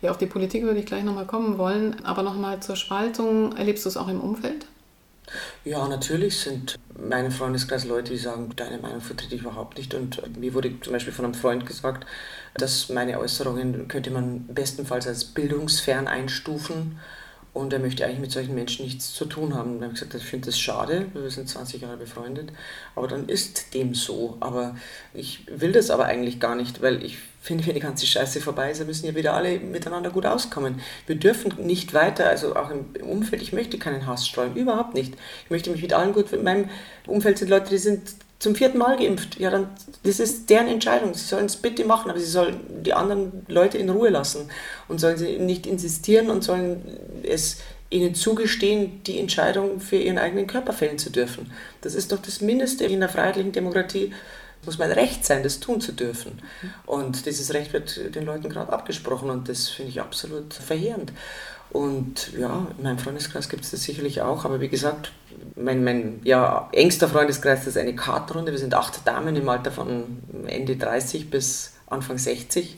Ja, 0.01 0.11
auf 0.11 0.17
die 0.17 0.25
Politik 0.25 0.63
würde 0.63 0.79
ich 0.79 0.85
gleich 0.85 1.03
nochmal 1.03 1.27
kommen 1.27 1.57
wollen, 1.57 2.03
aber 2.05 2.23
nochmal 2.23 2.61
zur 2.61 2.75
Spaltung. 2.75 3.55
Erlebst 3.57 3.85
du 3.85 3.89
es 3.89 3.97
auch 3.97 4.07
im 4.07 4.21
Umfeld? 4.21 4.65
Ja, 5.63 5.87
natürlich 5.87 6.39
sind 6.39 6.79
meine 6.97 7.31
Freundeskreis 7.31 7.85
Leute, 7.85 8.11
die 8.11 8.17
sagen, 8.17 8.51
deine 8.55 8.77
Meinung 8.79 9.01
vertrete 9.01 9.35
ich 9.35 9.41
überhaupt 9.41 9.77
nicht. 9.77 9.93
Und 9.93 10.37
mir 10.37 10.53
wurde 10.53 10.79
zum 10.81 10.93
Beispiel 10.93 11.13
von 11.13 11.25
einem 11.25 11.33
Freund 11.33 11.65
gesagt, 11.65 12.05
dass 12.55 12.89
meine 12.89 13.19
Äußerungen 13.19 13.87
könnte 13.87 14.11
man 14.11 14.47
bestenfalls 14.47 15.07
als 15.07 15.25
bildungsfern 15.25 16.07
einstufen. 16.07 16.99
Und 17.53 17.73
er 17.73 17.79
möchte 17.79 18.05
eigentlich 18.05 18.19
mit 18.19 18.31
solchen 18.31 18.55
Menschen 18.55 18.85
nichts 18.85 19.13
zu 19.13 19.25
tun 19.25 19.55
haben. 19.55 19.71
Und 19.71 19.75
dann 19.75 19.85
habe 19.85 19.93
ich 19.93 19.99
gesagt, 19.99 20.15
ich 20.15 20.29
finde 20.29 20.47
das 20.47 20.59
schade, 20.59 21.07
wir 21.13 21.29
sind 21.29 21.49
20 21.49 21.81
Jahre 21.81 21.97
befreundet. 21.97 22.51
Aber 22.95 23.07
dann 23.07 23.27
ist 23.27 23.73
dem 23.73 23.95
so. 23.95 24.37
Aber 24.39 24.75
ich 25.13 25.45
will 25.47 25.71
das 25.71 25.89
aber 25.89 26.05
eigentlich 26.05 26.39
gar 26.39 26.55
nicht, 26.55 26.81
weil 26.81 27.03
ich 27.03 27.17
finde, 27.41 27.65
wenn 27.65 27.73
die 27.73 27.79
ganze 27.79 28.05
Scheiße 28.05 28.41
vorbei 28.41 28.71
ist, 28.71 28.85
müssen 28.85 29.05
ja 29.05 29.15
wieder 29.15 29.33
alle 29.33 29.59
miteinander 29.59 30.09
gut 30.09 30.25
auskommen. 30.25 30.81
Wir 31.07 31.15
dürfen 31.15 31.53
nicht 31.57 31.93
weiter, 31.93 32.27
also 32.27 32.55
auch 32.55 32.69
im, 32.69 32.85
Umfeld, 33.01 33.41
ich 33.41 33.53
möchte 33.53 33.77
keinen 33.77 34.05
Hass 34.05 34.27
streuen, 34.27 34.55
überhaupt 34.55 34.93
nicht. 34.93 35.15
Ich 35.45 35.49
möchte 35.49 35.69
mich 35.71 35.81
mit 35.81 35.93
allen 35.93 36.13
gut, 36.13 36.31
in 36.31 36.43
meinem 36.43 36.69
Umfeld 37.07 37.37
sind 37.37 37.49
Leute, 37.49 37.69
die 37.69 37.77
sind 37.77 38.01
zum 38.39 38.55
vierten 38.55 38.77
Mal 38.77 38.97
geimpft. 38.97 39.37
Ja, 39.39 39.51
dann, 39.51 39.69
das 40.03 40.19
ist 40.19 40.49
deren 40.49 40.67
Entscheidung. 40.67 41.13
Sie 41.13 41.25
sollen 41.25 41.45
es 41.45 41.57
bitte 41.57 41.83
machen, 41.83 42.09
aber 42.09 42.19
sie 42.19 42.25
sollen 42.25 42.59
die 42.83 42.93
anderen 42.93 43.45
Leute 43.47 43.77
in 43.77 43.89
Ruhe 43.89 44.09
lassen 44.09 44.49
und 44.87 44.99
sollen 44.99 45.17
sie 45.17 45.37
nicht 45.37 45.67
insistieren 45.67 46.29
und 46.29 46.43
sollen 46.43 46.97
es 47.23 47.57
ihnen 47.89 48.15
zugestehen, 48.15 49.03
die 49.03 49.19
Entscheidung 49.19 49.79
für 49.79 49.97
ihren 49.97 50.17
eigenen 50.17 50.47
Körper 50.47 50.73
fällen 50.73 50.99
zu 50.99 51.11
dürfen. 51.11 51.51
Das 51.81 51.95
ist 51.95 52.11
doch 52.11 52.19
das 52.19 52.39
Mindeste 52.39 52.85
in 52.85 52.95
einer 52.95 53.09
freiheitlichen 53.09 53.51
Demokratie, 53.51 54.13
muss 54.65 54.77
mein 54.77 54.91
Recht 54.91 55.25
sein, 55.25 55.41
das 55.41 55.59
tun 55.59 55.81
zu 55.81 55.93
dürfen. 55.93 56.41
Und 56.85 57.25
dieses 57.25 57.53
Recht 57.53 57.73
wird 57.73 58.15
den 58.15 58.25
Leuten 58.25 58.49
gerade 58.49 58.71
abgesprochen 58.71 59.29
und 59.29 59.49
das 59.49 59.69
finde 59.69 59.91
ich 59.91 60.01
absolut 60.01 60.53
verheerend. 60.53 61.13
Und 61.71 62.33
ja, 62.37 62.67
in 62.77 62.83
meinem 62.83 62.97
Freundeskreis 62.97 63.47
gibt 63.47 63.63
es 63.63 63.71
das 63.71 63.83
sicherlich 63.83 64.21
auch, 64.21 64.43
aber 64.43 64.59
wie 64.59 64.69
gesagt, 64.69 65.11
mein, 65.55 65.83
mein 65.83 66.19
ja, 66.23 66.67
engster 66.71 67.07
Freundeskreis 67.07 67.67
ist 67.67 67.77
eine 67.77 67.95
Kartenrunde. 67.95 68.51
Wir 68.51 68.59
sind 68.59 68.73
acht 68.73 69.05
Damen 69.05 69.35
im 69.35 69.47
Alter 69.47 69.71
von 69.71 70.17
Ende 70.47 70.77
30 70.77 71.29
bis 71.29 71.73
Anfang 71.87 72.17
60 72.17 72.77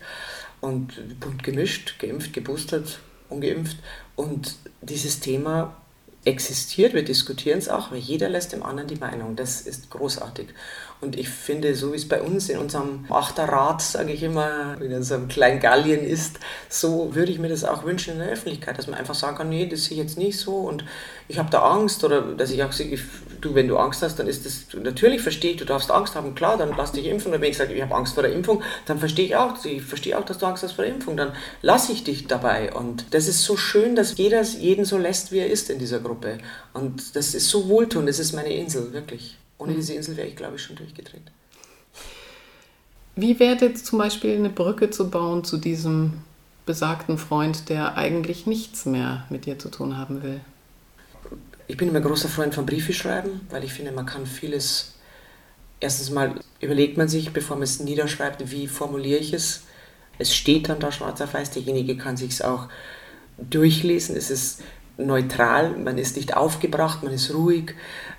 und 0.60 1.20
bunt 1.20 1.44
gemischt, 1.44 2.00
geimpft, 2.00 2.34
geboostert, 2.34 3.00
ungeimpft. 3.30 3.78
Und 4.16 4.56
dieses 4.82 5.20
Thema 5.22 5.76
existiert, 6.26 6.94
wir 6.94 7.04
diskutieren 7.04 7.60
es 7.60 7.70
auch, 7.70 7.88
aber 7.88 7.98
jeder 7.98 8.30
lässt 8.30 8.54
dem 8.54 8.64
anderen 8.64 8.88
die 8.88 8.96
Meinung. 8.96 9.36
Das 9.36 9.62
ist 9.62 9.90
großartig. 9.90 10.50
Und 11.01 11.17
ich 11.17 11.29
finde, 11.29 11.74
so 11.75 11.91
wie 11.91 11.98
es 11.98 12.08
bei 12.08 12.22
uns 12.22 12.48
in 12.50 12.60
unserem 12.60 13.05
Achterrad, 13.10 13.81
sage 13.81 14.13
ich 14.13 14.22
immer, 14.22 14.79
in 14.79 14.93
unserem 14.93 15.27
kleinen 15.27 15.60
Gallien 15.60 16.03
ist, 16.03 16.39
so 16.70 17.15
würde 17.15 17.31
ich 17.31 17.39
mir 17.39 17.50
das 17.50 17.63
auch 17.63 17.84
wünschen 17.84 18.13
in 18.13 18.20
der 18.20 18.29
Öffentlichkeit, 18.29 18.77
dass 18.77 18.88
man 18.88 19.00
einfach 19.00 19.15
sagen 19.15 19.36
kann, 19.36 19.50
nee, 19.50 19.65
das 19.65 19.86
sehe 19.86 19.98
ich 19.98 20.03
jetzt 20.03 20.17
nicht 20.17 20.38
so 20.38 20.58
und 20.58 20.86
ich 21.27 21.39
habe 21.39 21.50
da 21.50 21.62
Angst 21.63 22.03
oder 22.03 22.22
dass 22.22 22.51
ich 22.51 22.63
auch 22.63 22.72
sage, 22.72 23.00
du, 23.39 23.55
wenn 23.55 23.67
du 23.67 23.77
Angst 23.77 24.01
hast, 24.01 24.20
dann 24.20 24.27
ist 24.27 24.46
das, 24.46 24.67
natürlich 24.79 25.22
verstehe 25.22 25.51
ich, 25.51 25.58
du 25.58 25.65
darfst 25.65 25.89
Angst 25.91 26.15
haben, 26.15 26.36
klar, 26.36 26.58
dann 26.58 26.74
lass 26.77 26.91
dich 26.91 27.05
impfen. 27.08 27.31
Oder 27.31 27.41
wenn 27.41 27.51
ich 27.51 27.58
sage, 27.58 27.74
ich 27.74 27.81
habe 27.81 27.96
Angst 27.96 28.13
vor 28.13 28.24
der 28.24 28.34
Impfung, 28.34 28.62
dann 28.86 29.00
verstehe 29.00 29.25
ich 29.25 29.36
auch, 29.36 29.63
ich 29.65 29.81
verstehe 29.81 30.17
auch, 30.17 30.25
dass 30.25 30.38
du 30.38 30.46
Angst 30.46 30.63
hast 30.63 30.74
vor 30.74 30.86
der 30.86 30.93
Impfung, 30.93 31.17
dann 31.17 31.34
lasse 31.62 31.91
ich 31.91 32.03
dich 32.03 32.27
dabei. 32.27 32.74
Und 32.74 33.05
das 33.12 33.27
ist 33.27 33.43
so 33.43 33.58
schön, 33.58 33.96
dass 33.96 34.17
jeder 34.17 34.41
jeden 34.41 34.86
so 34.86 34.98
lässt, 34.98 35.31
wie 35.31 35.39
er 35.39 35.50
ist 35.50 35.70
in 35.70 35.79
dieser 35.79 36.00
Gruppe. 36.00 36.38
Und 36.74 37.15
das 37.15 37.34
ist 37.34 37.48
so 37.50 37.70
wohltuend, 37.70 38.08
das 38.08 38.20
ist 38.20 38.34
meine 38.34 38.53
Insel, 38.53 38.93
wirklich. 38.93 39.38
Ohne 39.62 39.75
diese 39.75 39.94
Insel 39.94 40.18
wäre 40.18 40.27
ich, 40.27 40.36
glaube 40.36 40.56
ich, 40.56 40.63
schon 40.63 40.75
durchgedreht. 40.75 41.22
Wie 43.15 43.39
wäre 43.39 43.63
jetzt 43.63 43.86
zum 43.86 44.00
Beispiel 44.00 44.36
eine 44.36 44.50
Brücke 44.50 44.89
zu 44.89 45.12
bauen 45.12 45.44
zu 45.44 45.58
diesem 45.58 46.13
besagten 46.65 47.20
Freund, 47.20 47.70
der 47.70 47.96
eigentlich 47.96 48.48
nichts 48.48 48.86
mehr 48.86 49.27
mit 49.30 49.46
dir 49.46 49.60
zu 49.60 49.70
tun 49.70 49.98
haben 49.98 50.24
will? 50.24 50.41
Ich 51.68 51.77
bin 51.77 51.89
immer 51.89 52.01
großer 52.01 52.27
Freund 52.27 52.56
von 52.56 52.65
Briefe 52.65 52.91
schreiben, 52.91 53.41
weil 53.51 53.63
ich 53.63 53.74
finde, 53.74 53.91
man 53.91 54.08
kann 54.08 54.25
vieles. 54.25 54.96
Erstens 55.80 56.10
mal 56.10 56.39
überlegt 56.60 56.98
man 56.98 57.08
sich, 57.08 57.32
bevor 57.32 57.56
man 57.56 57.63
es 57.63 57.80
niederschreibt, 57.80 58.51
wie 58.51 58.68
formuliere 58.68 59.20
ich 59.20 59.32
es. 59.32 59.62
Es 60.18 60.34
steht 60.34 60.70
dann 60.70 60.80
da 60.80 60.91
schwarz 60.91 61.22
auf 61.22 61.36
weiß, 61.36 61.51
derjenige 61.51 61.98
kann 61.98 62.18
sich 62.18 62.32
es 62.32 62.41
auch 62.41 62.68
durchlesen. 63.38 64.15
Es 64.15 64.32
ist 64.32 64.63
neutral, 65.05 65.77
man 65.77 65.98
ist 65.98 66.15
nicht 66.15 66.36
aufgebracht, 66.36 67.03
man 67.03 67.13
ist 67.13 67.34
ruhig. 67.34 67.75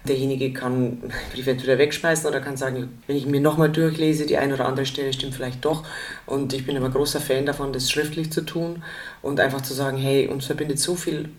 Derjenige 0.06 0.52
kann 0.52 1.12
Brief 1.32 1.46
entweder 1.46 1.78
wegschmeißen 1.78 2.28
oder 2.28 2.40
kann 2.40 2.56
sagen, 2.56 2.98
wenn 3.06 3.16
ich 3.16 3.26
mir 3.26 3.40
nochmal 3.40 3.70
durchlese, 3.70 4.26
die 4.26 4.38
eine 4.38 4.54
oder 4.54 4.66
andere 4.66 4.86
Stelle 4.86 5.12
stimmt 5.12 5.34
vielleicht 5.34 5.64
doch. 5.64 5.84
Und 6.26 6.52
ich 6.52 6.66
bin 6.66 6.76
immer 6.76 6.90
großer 6.90 7.20
Fan 7.20 7.46
davon, 7.46 7.72
das 7.72 7.90
schriftlich 7.90 8.32
zu 8.32 8.42
tun 8.42 8.82
und 9.22 9.40
einfach 9.40 9.60
zu 9.60 9.74
sagen, 9.74 9.98
hey, 9.98 10.28
uns 10.28 10.46
verbindet 10.46 10.78
so 10.78 10.96
viel 10.96 11.30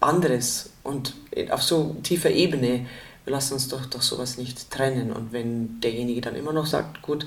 anderes 0.00 0.70
und 0.82 1.14
auf 1.50 1.62
so 1.62 1.96
tiefer 2.02 2.30
Ebene, 2.30 2.86
lassen 3.24 3.54
uns 3.54 3.68
doch, 3.68 3.86
doch 3.86 4.02
sowas 4.02 4.36
nicht 4.36 4.70
trennen. 4.70 5.12
Und 5.12 5.32
wenn 5.32 5.80
derjenige 5.80 6.20
dann 6.20 6.34
immer 6.34 6.52
noch 6.52 6.66
sagt, 6.66 7.02
gut, 7.02 7.26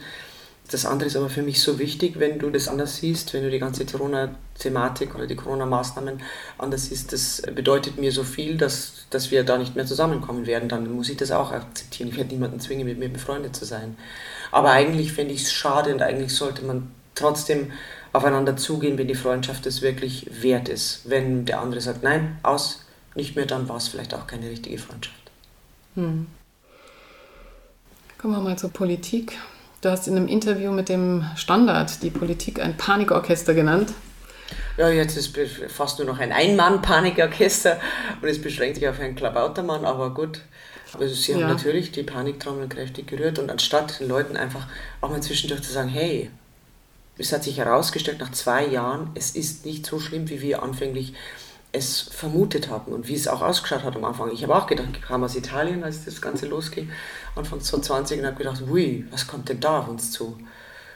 das 0.71 0.85
andere 0.85 1.07
ist 1.07 1.15
aber 1.15 1.29
für 1.29 1.43
mich 1.43 1.61
so 1.61 1.77
wichtig, 1.77 2.19
wenn 2.19 2.39
du 2.39 2.49
das 2.49 2.67
anders 2.67 2.97
siehst, 2.97 3.33
wenn 3.33 3.43
du 3.43 3.51
die 3.51 3.59
ganze 3.59 3.85
Corona-Thematik 3.85 5.13
oder 5.13 5.27
die 5.27 5.35
Corona-Maßnahmen 5.35 6.21
anders 6.57 6.85
siehst, 6.85 7.13
das 7.13 7.43
bedeutet 7.53 7.97
mir 7.97 8.11
so 8.11 8.23
viel, 8.23 8.57
dass, 8.57 9.05
dass 9.11 9.29
wir 9.29 9.43
da 9.43 9.57
nicht 9.57 9.75
mehr 9.75 9.85
zusammenkommen 9.85 10.47
werden, 10.47 10.67
dann 10.67 10.91
muss 10.91 11.09
ich 11.09 11.17
das 11.17 11.31
auch 11.31 11.51
akzeptieren. 11.51 12.09
Ich 12.09 12.17
werde 12.17 12.33
niemanden 12.33 12.59
zwingen, 12.59 12.87
mit 12.87 12.97
mir 12.97 13.09
befreundet 13.09 13.55
zu 13.55 13.65
sein. 13.65 13.95
Aber 14.51 14.71
eigentlich 14.71 15.13
fände 15.13 15.33
ich 15.33 15.43
es 15.43 15.53
schade 15.53 15.93
und 15.93 16.01
eigentlich 16.01 16.33
sollte 16.33 16.65
man 16.65 16.91
trotzdem 17.13 17.71
aufeinander 18.11 18.57
zugehen, 18.57 18.97
wenn 18.97 19.07
die 19.07 19.15
Freundschaft 19.15 19.65
es 19.67 19.81
wirklich 19.81 20.27
wert 20.41 20.67
ist. 20.67 21.01
Wenn 21.09 21.45
der 21.45 21.59
andere 21.59 21.81
sagt, 21.81 22.01
nein, 22.01 22.39
aus, 22.41 22.85
nicht 23.13 23.35
mehr, 23.35 23.45
dann 23.45 23.69
war 23.69 23.77
es 23.77 23.87
vielleicht 23.87 24.13
auch 24.13 24.25
keine 24.25 24.49
richtige 24.49 24.77
Freundschaft. 24.77 25.31
Hm. 25.95 26.27
Kommen 28.17 28.33
wir 28.33 28.41
mal 28.41 28.57
zur 28.57 28.71
Politik. 28.71 29.37
Du 29.85 29.91
hast 29.91 30.07
in 30.07 30.17
einem 30.17 30.27
Interview 30.27 30.71
mit 30.71 30.89
dem 30.89 31.23
Standard 31.35 32.01
die 32.01 32.09
Politik 32.09 32.59
ein 32.59 32.75
Panikorchester 32.75 33.53
genannt. 33.53 33.93
Ja, 34.77 34.89
jetzt 34.89 35.15
ist 35.15 35.37
fast 35.67 35.99
nur 35.99 36.07
noch 36.07 36.17
ein 36.17 36.31
Ein-Mann-Panikorchester 36.31 37.79
und 38.19 38.27
es 38.27 38.41
beschränkt 38.41 38.77
sich 38.77 38.87
auf 38.87 38.99
einen 38.99 39.13
Klabautermann, 39.13 39.85
aber 39.85 40.11
gut. 40.11 40.41
Also 40.99 41.13
sie 41.13 41.35
haben 41.35 41.41
ja. 41.41 41.49
natürlich 41.49 41.91
die 41.91 42.01
Paniktrommeln 42.01 42.67
kräftig 42.67 43.05
gerührt 43.05 43.37
und 43.37 43.51
anstatt 43.51 43.99
den 43.99 44.07
Leuten 44.07 44.37
einfach 44.37 44.65
auch 45.01 45.11
mal 45.11 45.21
zwischendurch 45.21 45.61
zu 45.61 45.71
sagen, 45.71 45.89
hey, 45.89 46.31
es 47.19 47.31
hat 47.31 47.43
sich 47.43 47.59
herausgestellt 47.59 48.17
nach 48.19 48.31
zwei 48.31 48.65
Jahren, 48.65 49.11
es 49.13 49.35
ist 49.35 49.67
nicht 49.67 49.85
so 49.85 49.99
schlimm, 49.99 50.27
wie 50.31 50.41
wir 50.41 50.63
anfänglich 50.63 51.13
es 51.75 52.01
vermutet 52.01 52.69
hatten 52.69 52.93
und 52.93 53.07
wie 53.07 53.15
es 53.15 53.27
auch 53.27 53.41
ausgeschaut 53.41 53.83
hat 53.83 53.95
am 53.95 54.05
Anfang. 54.05 54.31
Ich 54.31 54.43
habe 54.43 54.55
auch 54.55 54.67
gedacht, 54.67 54.89
ich 54.93 55.01
kam 55.01 55.23
aus 55.23 55.35
Italien, 55.35 55.83
als 55.83 56.05
das 56.05 56.21
Ganze 56.21 56.47
losging, 56.47 56.89
Anfang 57.35 57.59
2020 57.59 58.19
und 58.19 58.25
habe 58.25 58.37
gedacht, 58.37 58.63
ui, 58.69 59.05
was 59.11 59.27
kommt 59.27 59.49
denn 59.49 59.59
da 59.59 59.79
auf 59.79 59.87
uns 59.87 60.11
zu? 60.11 60.37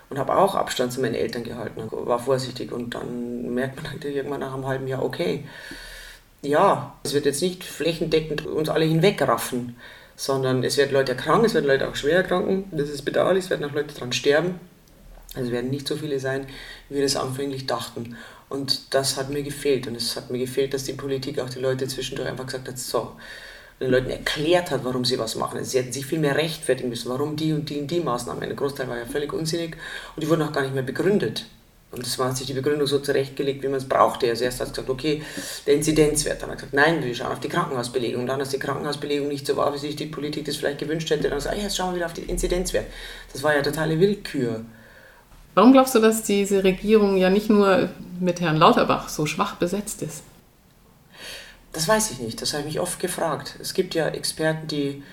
Und 0.10 0.18
habe 0.18 0.36
auch 0.36 0.56
Abstand 0.56 0.92
zu 0.92 1.02
meinen 1.02 1.16
Eltern 1.16 1.44
gehalten 1.44 1.84
war 1.92 2.18
vorsichtig 2.18 2.72
und 2.72 2.96
dann 2.96 3.54
merkt 3.54 3.76
man 3.76 3.92
halt 3.92 4.04
irgendwann 4.06 4.40
nach 4.40 4.54
einem 4.54 4.66
halben 4.66 4.88
Jahr, 4.88 5.04
okay, 5.04 5.46
ja, 6.42 6.96
es 7.04 7.14
wird 7.14 7.26
jetzt 7.26 7.42
nicht 7.42 7.64
flächendeckend 7.64 8.46
uns 8.46 8.70
alle 8.70 8.86
hinwegraffen, 8.86 9.76
sondern 10.16 10.64
es 10.64 10.78
werden 10.78 10.94
Leute 10.94 11.12
erkranken, 11.12 11.46
es 11.46 11.54
werden 11.54 11.68
Leute 11.68 11.88
auch 11.88 11.96
schwer 11.96 12.18
erkranken, 12.18 12.66
das 12.72 12.90
ist 12.90 13.04
bedauerlich, 13.04 13.44
es 13.44 13.50
werden 13.50 13.70
auch 13.70 13.74
Leute 13.74 13.94
daran 13.94 14.14
sterben. 14.14 14.60
Also 15.36 15.52
werden 15.52 15.70
nicht 15.70 15.88
so 15.88 15.96
viele 15.96 16.20
sein, 16.20 16.48
wie 16.90 16.96
wir 16.96 17.04
das 17.04 17.16
anfänglich 17.16 17.68
dachten. 17.68 18.18
Und 18.50 18.94
das 18.94 19.16
hat 19.16 19.30
mir 19.30 19.44
gefehlt. 19.44 19.88
Und 19.88 19.96
es 19.96 20.16
hat 20.16 20.32
mir 20.32 20.40
gefehlt, 20.40 20.74
dass 20.74 20.84
die 20.84 20.94
Politik 20.94 21.40
auch 21.40 21.50
die 21.50 21.60
Leute 21.60 21.88
zwischendurch 21.88 22.28
einfach 22.28 22.48
gesagt 22.48 22.68
hat, 22.68 22.80
so, 22.80 23.14
den 23.80 23.92
Leuten 23.92 24.10
erklärt 24.10 24.72
hat, 24.72 24.84
warum 24.84 25.06
sie 25.06 25.20
was 25.20 25.36
machen. 25.36 25.64
Sie 25.64 25.78
hätten 25.78 25.94
sich 25.94 26.06
viel 26.06 26.20
mehr 26.20 26.36
rechtfertigen 26.36 26.90
müssen, 26.90 27.10
warum 27.10 27.36
die 27.36 27.54
und 27.54 27.70
die 27.70 27.80
und 27.80 27.90
die 27.90 28.02
Maßnahmen. 28.02 28.44
Ein 28.44 28.56
Großteil 28.56 28.90
war 28.90 28.98
ja 28.98 29.06
völlig 29.06 29.32
unsinnig 29.32 29.78
und 30.16 30.24
die 30.24 30.30
wurden 30.30 30.42
auch 30.42 30.52
gar 30.52 30.64
nicht 30.64 30.74
mehr 30.74 30.84
begründet. 30.84 31.46
Und 31.92 32.06
das 32.06 32.20
war 32.20 32.36
sich 32.36 32.46
die 32.46 32.54
Begründung 32.54 32.86
so 32.86 33.00
zurechtgelegt, 33.00 33.64
wie 33.64 33.68
man 33.68 33.78
es 33.78 33.90
brauchte. 33.90 34.30
Also 34.30 34.44
erst 34.44 34.60
hat 34.60 34.68
es 34.68 34.74
gesagt, 34.74 34.90
okay, 34.90 35.24
der 35.66 35.74
Inzidenzwert. 35.74 36.42
Dann 36.42 36.52
hat 36.52 36.58
er 36.58 36.68
gesagt, 36.68 36.74
nein, 36.74 37.04
wir 37.04 37.16
schauen 37.16 37.32
auf 37.32 37.40
die 37.40 37.50
Krankenhausbelegung. 37.50 38.22
Und 38.22 38.28
dann, 38.28 38.40
als 38.40 38.50
die 38.50 38.60
Krankenhausbelegung 38.60 39.28
nicht 39.28 39.48
so 39.48 39.56
war, 39.58 39.74
wie 39.74 39.80
sich 39.80 39.96
die 39.96 40.06
Politik 40.06 40.46
das 40.46 40.58
vielleicht 40.58 40.78
gewünscht 40.78 41.10
hätte, 41.10 41.30
dann 41.30 41.40
gesagt, 41.40 41.56
ah, 41.58 41.60
jetzt 41.60 41.76
schauen 41.76 41.92
wir 41.92 41.96
wieder 41.96 42.06
auf 42.06 42.14
den 42.14 42.28
Inzidenzwert. 42.28 42.86
Das 43.34 43.42
war 43.42 43.56
ja 43.56 43.64
totale 43.64 44.00
Willkür. 44.00 44.66
Warum 45.56 45.74
glaubst 45.74 45.96
du, 45.96 46.00
dass 46.00 46.24
diese 46.24 46.64
Regierung 46.64 47.18
ja 47.18 47.30
nicht 47.30 47.50
nur 47.50 47.90
mit 48.20 48.42
Herrn 48.42 48.58
Lauterbach 48.58 49.10
so 49.10 49.26
schwach 49.26 49.56
besetzt 49.56 50.02
ist? 50.02 50.24
Das 51.74 51.88
weiß 51.88 52.12
ich 52.12 52.20
nicht, 52.20 52.42
das 52.42 52.54
habe 52.54 52.62
ich 52.62 52.68
mich 52.68 52.80
oft 52.80 53.00
gefragt. 53.00 53.56
Es 53.60 53.74
gibt 53.74 53.94
ja 53.94 54.08
Experten, 54.08 54.68
die 54.68 55.04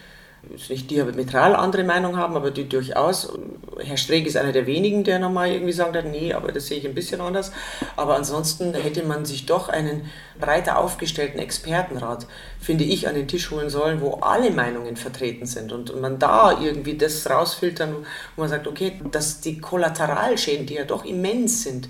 nicht 0.68 0.90
diametral 0.90 1.54
andere 1.54 1.84
Meinung 1.84 2.16
haben, 2.16 2.36
aber 2.36 2.50
die 2.50 2.68
durchaus, 2.68 3.32
Herr 3.78 3.96
Streeck 3.96 4.26
ist 4.26 4.36
einer 4.36 4.52
der 4.52 4.66
wenigen, 4.66 5.04
der 5.04 5.18
nochmal 5.18 5.50
irgendwie 5.50 5.72
sagt, 5.72 5.96
nee, 6.06 6.32
aber 6.32 6.52
das 6.52 6.66
sehe 6.66 6.78
ich 6.78 6.86
ein 6.86 6.94
bisschen 6.94 7.20
anders. 7.20 7.52
Aber 7.96 8.16
ansonsten 8.16 8.74
hätte 8.74 9.04
man 9.04 9.24
sich 9.24 9.46
doch 9.46 9.68
einen 9.68 10.10
breiter 10.38 10.78
aufgestellten 10.78 11.38
Expertenrat, 11.38 12.26
finde 12.60 12.84
ich, 12.84 13.08
an 13.08 13.14
den 13.14 13.28
Tisch 13.28 13.50
holen 13.50 13.70
sollen, 13.70 14.00
wo 14.00 14.14
alle 14.14 14.50
Meinungen 14.50 14.96
vertreten 14.96 15.46
sind 15.46 15.72
und 15.72 16.00
man 16.00 16.18
da 16.18 16.60
irgendwie 16.60 16.96
das 16.96 17.28
rausfiltern, 17.28 17.94
wo 18.34 18.42
man 18.42 18.50
sagt, 18.50 18.66
okay, 18.66 19.00
dass 19.10 19.40
die 19.40 19.60
Kollateralschäden, 19.60 20.66
die 20.66 20.74
ja 20.74 20.84
doch 20.84 21.04
immens 21.04 21.62
sind, 21.62 21.88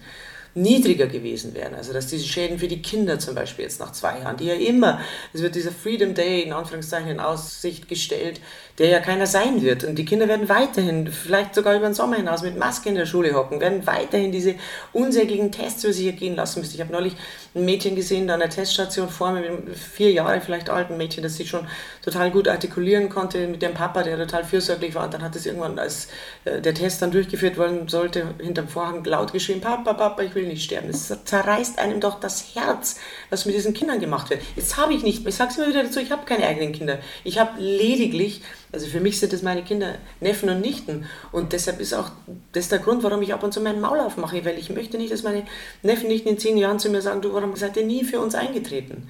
niedriger 0.56 1.06
gewesen 1.06 1.54
wären. 1.54 1.74
Also 1.74 1.92
dass 1.92 2.06
diese 2.06 2.26
Schäden 2.26 2.58
für 2.58 2.68
die 2.68 2.82
Kinder 2.82 3.18
zum 3.18 3.34
Beispiel 3.34 3.64
jetzt 3.64 3.78
nach 3.78 3.92
zwei 3.92 4.18
Jahren, 4.20 4.36
die 4.36 4.46
ja 4.46 4.54
immer, 4.54 5.00
es 5.32 5.42
wird 5.42 5.54
dieser 5.54 5.70
Freedom 5.70 6.14
Day 6.14 6.42
in 6.42 6.52
Anführungszeichen 6.52 7.10
in 7.10 7.20
Aussicht 7.20 7.88
gestellt, 7.88 8.40
der 8.78 8.88
ja 8.88 9.00
keiner 9.00 9.26
sein 9.26 9.62
wird. 9.62 9.84
Und 9.84 9.96
die 9.96 10.04
Kinder 10.04 10.28
werden 10.28 10.48
weiterhin, 10.48 11.06
vielleicht 11.08 11.54
sogar 11.54 11.76
über 11.76 11.86
den 11.86 11.94
Sommer 11.94 12.16
hinaus, 12.16 12.42
mit 12.42 12.58
Maske 12.58 12.88
in 12.88 12.94
der 12.94 13.06
Schule 13.06 13.32
hocken, 13.34 13.60
werden 13.60 13.86
weiterhin 13.86 14.32
diese 14.32 14.54
unsäglichen 14.92 15.50
Tests 15.50 15.82
über 15.84 15.92
sich 15.92 16.06
ergehen 16.06 16.36
lassen 16.36 16.60
müssen. 16.60 16.74
Ich 16.74 16.80
habe 16.80 16.92
neulich 16.92 17.14
ein 17.54 17.64
Mädchen 17.64 17.96
gesehen, 17.96 18.26
da 18.26 18.34
an 18.34 18.40
der 18.40 18.50
Teststation 18.50 19.08
vor 19.08 19.32
mir, 19.32 19.40
mit 19.40 19.50
einem 19.50 19.74
vier 19.74 20.12
Jahre 20.12 20.40
vielleicht 20.40 20.68
alten 20.68 20.96
Mädchen, 20.98 21.22
das 21.22 21.36
sich 21.36 21.48
schon 21.48 21.66
total 22.02 22.30
gut 22.30 22.48
artikulieren 22.48 23.08
konnte 23.08 23.46
mit 23.48 23.62
dem 23.62 23.72
Papa, 23.72 24.02
der 24.02 24.18
total 24.18 24.44
fürsorglich 24.44 24.94
war. 24.94 25.04
Und 25.04 25.14
dann 25.14 25.22
hat 25.22 25.34
es 25.36 25.46
irgendwann, 25.46 25.78
als 25.78 26.08
äh, 26.44 26.60
der 26.60 26.74
Test 26.74 27.00
dann 27.00 27.10
durchgeführt 27.10 27.58
werden 27.58 27.88
sollte, 27.88 28.34
hinterm 28.40 28.68
Vorhang 28.68 29.04
laut 29.04 29.32
geschrien, 29.32 29.60
Papa, 29.62 29.94
Papa, 29.94 30.22
ich 30.22 30.34
will 30.34 30.46
nicht 30.46 30.64
sterben. 30.64 30.90
Es 30.90 31.12
zerreißt 31.24 31.78
einem 31.78 32.00
doch 32.00 32.20
das 32.20 32.54
Herz, 32.54 32.96
was 33.30 33.46
mit 33.46 33.54
diesen 33.54 33.72
Kindern 33.72 34.00
gemacht 34.00 34.28
wird. 34.28 34.42
Jetzt 34.54 34.76
habe 34.76 34.92
ich 34.92 35.02
nicht, 35.02 35.26
ich 35.26 35.34
sage 35.34 35.50
es 35.50 35.56
immer 35.56 35.68
wieder 35.68 35.82
dazu, 35.82 35.98
ich 35.98 36.10
habe 36.10 36.26
keine 36.26 36.46
eigenen 36.46 36.72
Kinder. 36.72 36.98
Ich 37.24 37.38
habe 37.38 37.58
lediglich 37.58 38.42
also 38.76 38.88
für 38.88 39.00
mich 39.00 39.18
sind 39.18 39.32
das 39.32 39.40
meine 39.40 39.62
Kinder, 39.62 39.94
Neffen 40.20 40.50
und 40.50 40.60
Nichten. 40.60 41.06
Und 41.32 41.54
deshalb 41.54 41.80
ist 41.80 41.94
auch 41.94 42.10
das 42.52 42.68
der 42.68 42.78
Grund, 42.78 43.02
warum 43.02 43.22
ich 43.22 43.32
ab 43.32 43.42
und 43.42 43.54
zu 43.54 43.62
meinen 43.62 43.80
Maul 43.80 44.00
aufmache, 44.00 44.44
weil 44.44 44.58
ich 44.58 44.68
möchte 44.68 44.98
nicht, 44.98 45.10
dass 45.10 45.22
meine 45.22 45.44
Neffen 45.82 46.04
und 46.04 46.12
Nichten 46.12 46.28
in 46.28 46.38
zehn 46.38 46.58
Jahren 46.58 46.78
zu 46.78 46.90
mir 46.90 47.00
sagen, 47.00 47.22
du, 47.22 47.32
warum 47.32 47.56
seid 47.56 47.78
ihr 47.78 47.86
nie 47.86 48.04
für 48.04 48.20
uns 48.20 48.34
eingetreten? 48.34 49.08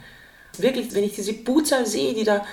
Wirklich, 0.57 0.95
wenn 0.95 1.03
ich 1.03 1.17
diese 1.17 1.33
Buzer 1.33 1.85
sehe, 1.85 2.15
die 2.15 2.23
da 2.23 2.47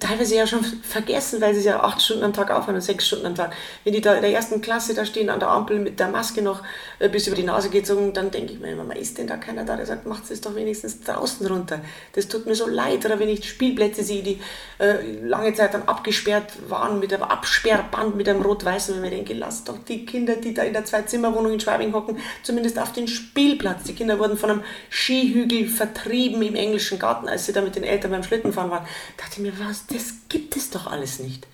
teilweise 0.00 0.34
ja 0.34 0.46
schon 0.46 0.64
vergessen, 0.64 1.40
weil 1.40 1.54
sie 1.54 1.66
ja 1.66 1.80
acht 1.80 2.02
Stunden 2.02 2.24
am 2.24 2.32
Tag 2.32 2.50
aufhören 2.50 2.74
und 2.76 2.82
sechs 2.82 3.06
Stunden 3.06 3.26
am 3.26 3.34
Tag. 3.34 3.54
Wenn 3.84 3.92
die 3.92 4.00
da 4.00 4.14
in 4.14 4.22
der 4.22 4.32
ersten 4.32 4.60
Klasse 4.60 4.94
da 4.94 5.04
stehen 5.04 5.30
an 5.30 5.40
der 5.40 5.48
Ampel 5.48 5.78
mit 5.78 6.00
der 6.00 6.08
Maske 6.08 6.42
noch 6.42 6.62
äh, 6.98 7.08
bis 7.08 7.26
über 7.26 7.36
die 7.36 7.44
Nase 7.44 7.70
gezogen, 7.70 8.12
dann 8.12 8.30
denke 8.30 8.52
ich 8.52 8.60
mir 8.60 8.72
immer, 8.72 8.94
ist 8.96 9.18
denn 9.18 9.26
da 9.26 9.36
keiner 9.36 9.64
da, 9.64 9.76
der 9.76 9.86
sagt, 9.86 10.06
macht 10.06 10.30
es 10.30 10.40
doch 10.40 10.54
wenigstens 10.54 11.00
draußen 11.00 11.46
runter. 11.46 11.80
Das 12.12 12.28
tut 12.28 12.46
mir 12.46 12.54
so 12.54 12.68
leid. 12.68 13.04
Oder 13.04 13.18
wenn 13.18 13.28
ich 13.28 13.48
Spielplätze 13.48 14.02
sehe, 14.02 14.22
die 14.22 14.40
äh, 14.78 15.18
lange 15.22 15.54
Zeit 15.54 15.74
dann 15.74 15.84
abgesperrt 15.84 16.52
waren 16.68 16.98
mit 16.98 17.12
einem 17.12 17.22
Absperrband, 17.22 18.16
mit 18.16 18.28
einem 18.28 18.42
rot-weißen, 18.42 18.94
wenn 18.94 19.02
mir 19.02 19.10
denke, 19.10 19.34
lasst 19.34 19.68
doch 19.68 19.78
die 19.78 20.04
Kinder, 20.04 20.36
die 20.36 20.54
da 20.54 20.62
in 20.62 20.72
der 20.72 20.84
Zwei-Zimmer-Wohnung 20.84 21.52
in 21.52 21.60
Schwabing 21.60 21.92
hocken, 21.92 22.18
zumindest 22.42 22.78
auf 22.78 22.92
den 22.92 23.06
Spielplatz. 23.06 23.84
Die 23.84 23.94
Kinder 23.94 24.18
wurden 24.18 24.36
von 24.36 24.50
einem 24.50 24.62
Skihügel 24.90 25.68
vertrieben 25.68 26.42
im 26.42 26.56
englischen 26.56 26.98
Garten, 26.98 27.28
als 27.28 27.46
sie 27.46 27.52
da 27.52 27.60
mit 27.60 27.76
den 27.76 27.84
Eltern 27.84 28.10
beim 28.10 28.22
Schlittenfahren 28.22 28.70
waren. 28.70 28.84
Da 29.16 29.24
dachte 29.24 29.36
ich 29.36 29.42
mir, 29.42 29.52
was 29.66 29.83
das 29.90 30.14
gibt 30.28 30.56
es 30.56 30.70
doch 30.70 30.86
alles 30.86 31.18
nicht. 31.18 31.46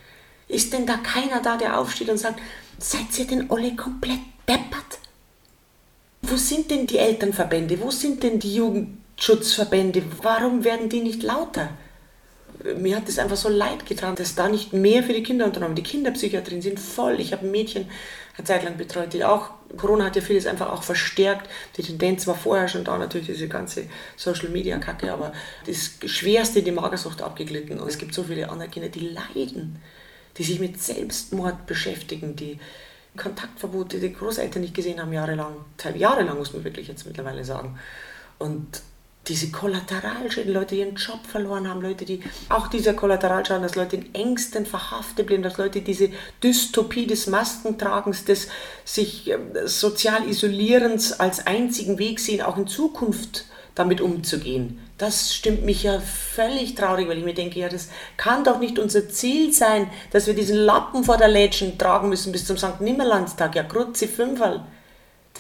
Ist 0.49 0.73
denn 0.73 0.87
da 0.87 0.97
keiner 0.97 1.41
da, 1.41 1.57
der 1.57 1.79
aufsteht 1.79 2.09
und 2.09 2.19
sagt, 2.19 2.41
seid 2.79 3.17
ihr 3.19 3.27
denn 3.27 3.51
alle 3.51 3.77
komplett 3.77 4.21
deppert? 4.49 4.99
Wo 6.23 6.37
sind 6.37 6.71
denn 6.71 6.87
die 6.87 6.99
Elternverbände? 6.99 7.81
Wo 7.81 7.91
sind 7.91 8.23
denn 8.23 8.39
die 8.39 8.55
Jugendschutzverbände? 8.57 10.03
Warum 10.23 10.65
werden 10.65 10.89
die 10.89 11.01
nicht 11.01 11.23
lauter? 11.23 11.71
Mir 12.77 12.97
hat 12.97 13.09
es 13.09 13.19
einfach 13.19 13.37
so 13.37 13.49
leid 13.49 13.87
getan, 13.87 14.17
dass 14.17 14.35
da 14.35 14.49
nicht 14.49 14.73
mehr 14.73 15.03
für 15.03 15.15
die 15.15 15.23
Kinder 15.23 15.47
unternommen. 15.47 15.77
Die 15.77 15.83
Kinderpsychiatrien 15.83 16.61
sind 16.61 16.79
voll. 16.79 17.21
Ich 17.21 17.33
habe 17.33 17.47
ein 17.47 17.51
Mädchen 17.51 17.89
eine 18.41 18.47
Zeit 18.47 18.65
lang 18.65 18.77
betreut, 18.77 19.13
die 19.13 19.25
auch, 19.25 19.51
Corona 19.77 20.07
hat 20.07 20.17
ja 20.17 20.23
vieles 20.23 20.47
einfach 20.47 20.71
auch 20.73 20.83
verstärkt. 20.83 21.49
Die 21.77 21.83
Tendenz 21.83 22.27
war 22.27 22.35
vorher 22.35 22.69
schon 22.69 22.85
da, 22.85 22.97
natürlich 22.99 23.27
diese 23.27 23.49
ganze 23.49 23.85
Social 24.17 24.49
Media 24.49 24.79
Kacke, 24.79 25.13
aber 25.13 25.33
das 25.67 25.99
Schwerste 26.07 26.61
in 26.61 26.65
die 26.65 26.73
Magersucht 26.73 27.23
abgeglitten. 27.23 27.79
Und 27.79 27.89
es 27.89 27.99
gibt 27.99 28.15
so 28.15 28.25
viele 28.25 28.49
andere 28.49 28.69
Kinder, 28.69 28.89
die 28.89 29.11
leiden, 29.11 29.81
die 30.37 30.43
sich 30.43 30.59
mit 30.59 30.83
Selbstmord 30.83 31.67
beschäftigen, 31.67 32.35
die 32.35 32.59
Kontaktverbote, 33.17 34.01
die 34.01 34.13
Großeltern 34.13 34.63
nicht 34.63 34.75
gesehen 34.75 35.01
haben, 35.01 35.13
jahrelang. 35.13 35.57
Jahrelang 35.97 36.39
muss 36.39 36.53
man 36.53 36.65
wirklich 36.65 36.89
jetzt 36.89 37.07
mittlerweile 37.07 37.45
sagen. 37.45 37.79
Und 38.39 38.83
diese 39.31 39.51
Kollateralschäden, 39.53 40.53
Leute, 40.53 40.75
die 40.75 40.81
ihren 40.81 40.97
Job 40.97 41.25
verloren 41.27 41.69
haben, 41.69 41.81
Leute, 41.81 42.05
die 42.05 42.21
auch 42.49 42.67
dieser 42.67 42.95
Kollateralschaden, 42.95 43.63
dass 43.63 43.77
Leute 43.77 43.97
in 43.97 44.15
Ängsten 44.15 44.67
verhaftet 44.67 45.27
blieben, 45.27 45.45
dass 45.45 45.57
Leute 45.57 45.81
diese 45.83 46.11
Dystopie 46.43 47.07
des 47.07 47.29
Maskentragens, 47.29 48.25
des 48.25 48.49
sich 48.85 49.31
ähm, 49.31 49.53
sozial 49.65 50.29
Isolierens 50.29 51.13
als 51.13 51.47
einzigen 51.47 51.99
Weg 51.99 52.19
sehen, 52.19 52.43
auch 52.43 52.59
in 52.59 52.67
Zukunft 52.67 53.47
damit 53.77 54.01
umzugehen. 54.01 54.81
Das 54.99 55.33
stimmt 55.33 55.65
mich 55.65 55.85
ja 55.85 56.01
völlig 56.01 56.75
traurig, 56.75 57.09
weil 57.09 57.19
ich 57.19 57.25
mir 57.25 57.33
denke, 57.33 57.61
ja, 57.61 57.69
das 57.69 57.89
kann 58.17 58.43
doch 58.43 58.59
nicht 58.59 58.79
unser 58.81 59.09
Ziel 59.09 59.53
sein, 59.53 59.89
dass 60.11 60.27
wir 60.27 60.35
diesen 60.35 60.57
Lappen 60.57 61.05
vor 61.05 61.17
der 61.17 61.29
Lädchen 61.29 61.79
tragen 61.79 62.09
müssen 62.09 62.33
bis 62.33 62.45
zum 62.45 62.59
St. 62.59 62.81
Nimmerlandstag. 62.81 63.55
Ja, 63.55 63.63
Grutzi 63.63 64.09
Fünferl. 64.09 64.65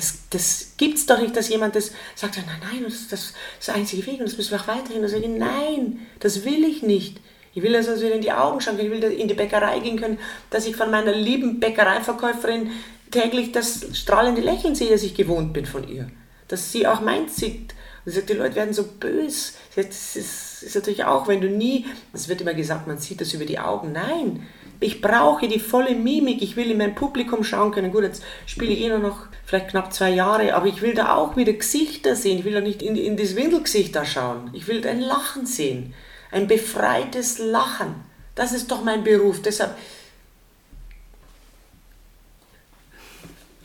Das, 0.01 0.15
das 0.31 0.73
gibt 0.79 0.97
es 0.97 1.05
doch 1.05 1.21
nicht, 1.21 1.37
dass 1.37 1.51
jemand 1.51 1.77
das 1.77 1.93
sagt, 2.15 2.37
nein, 2.39 2.47
nein, 2.63 2.85
das, 2.85 3.09
das 3.09 3.35
ist 3.59 3.69
der 3.69 3.75
einzige 3.75 4.07
Weg 4.07 4.19
und 4.19 4.27
das 4.27 4.37
müssen 4.39 4.53
wir 4.53 4.61
auch 4.61 4.69
weiterhin. 4.69 5.03
Und 5.03 5.09
sage 5.09 5.25
ich, 5.25 5.29
nein, 5.29 6.07
das 6.21 6.45
will 6.45 6.65
ich 6.65 6.83
nicht. 6.83 7.21
Ich 7.53 7.63
will, 7.63 7.73
dass 7.73 7.87
wir 7.87 8.01
wieder 8.01 8.15
in 8.15 8.23
die 8.23 8.33
Augen 8.33 8.61
schauen 8.61 8.77
können, 8.79 8.93
ich 8.93 9.03
will 9.03 9.13
in 9.13 9.29
die 9.29 9.35
Bäckerei 9.35 9.81
gehen 9.81 10.01
können, 10.01 10.19
dass 10.49 10.67
ich 10.67 10.75
von 10.75 10.91
meiner 10.91 11.13
lieben 11.13 11.61
Bäckereiverkäuferin 11.61 12.71
täglich 13.11 13.53
das 13.53 13.87
strahlende 13.93 14.41
Lächeln 14.41 14.75
sehe, 14.75 14.91
das 14.91 15.03
ich 15.03 15.15
gewohnt 15.15 15.53
bin 15.53 15.67
von 15.67 15.87
ihr. 15.87 16.11
Dass 16.49 16.73
sie 16.73 16.87
auch 16.87 17.03
meint 17.03 17.31
sieht. 17.31 17.75
Und 18.05 18.13
sie 18.13 18.19
sagt, 18.19 18.31
die 18.31 18.35
Leute 18.35 18.55
werden 18.55 18.73
so 18.73 18.85
böse. 18.85 19.53
Das 19.77 20.17
ist, 20.17 20.63
ist 20.63 20.75
natürlich 20.75 21.05
auch, 21.05 21.29
wenn 21.29 21.43
du 21.43 21.49
nie, 21.49 21.87
es 22.15 22.29
wird 22.29 22.41
immer 22.41 22.55
gesagt, 22.55 22.87
man 22.87 22.99
sieht 22.99 23.21
das 23.21 23.35
über 23.35 23.45
die 23.45 23.59
Augen. 23.59 23.93
Nein, 23.93 24.47
ich 24.81 25.03
brauche 25.03 25.47
die 25.47 25.61
volle 25.61 25.95
Mimik, 25.95 26.41
ich 26.41 26.57
will 26.57 26.71
in 26.71 26.79
mein 26.79 26.95
Publikum 26.95 27.45
schauen 27.45 27.71
können. 27.71 27.93
Gut, 27.93 28.03
jetzt 28.03 28.23
spiele 28.47 28.73
ich 28.73 28.81
eh 28.81 28.89
nur 28.89 28.99
noch 28.99 29.27
vielleicht 29.45 29.69
knapp 29.69 29.93
zwei 29.93 30.11
Jahre, 30.11 30.55
aber 30.55 30.67
ich 30.67 30.81
will 30.81 30.95
da 30.95 31.15
auch 31.15 31.37
wieder 31.37 31.53
Gesichter 31.53 32.17
sehen. 32.17 32.39
Ich 32.39 32.45
will 32.45 32.55
da 32.55 32.63
nicht 32.63 32.83
in, 32.83 32.97
in 32.97 33.17
das 33.17 33.37
Windelgesicht 33.37 33.95
da 33.95 34.07
schauen. 34.07 34.51
Ich 34.55 34.67
will 34.69 34.87
ein 34.87 35.01
Lachen 35.01 35.45
sehen. 35.45 35.95
Ein 36.31 36.47
befreites 36.47 37.39
Lachen. 37.39 37.95
Das 38.35 38.53
ist 38.53 38.71
doch 38.71 38.83
mein 38.83 39.05
Beruf. 39.05 39.43
Deshalb 39.43 39.77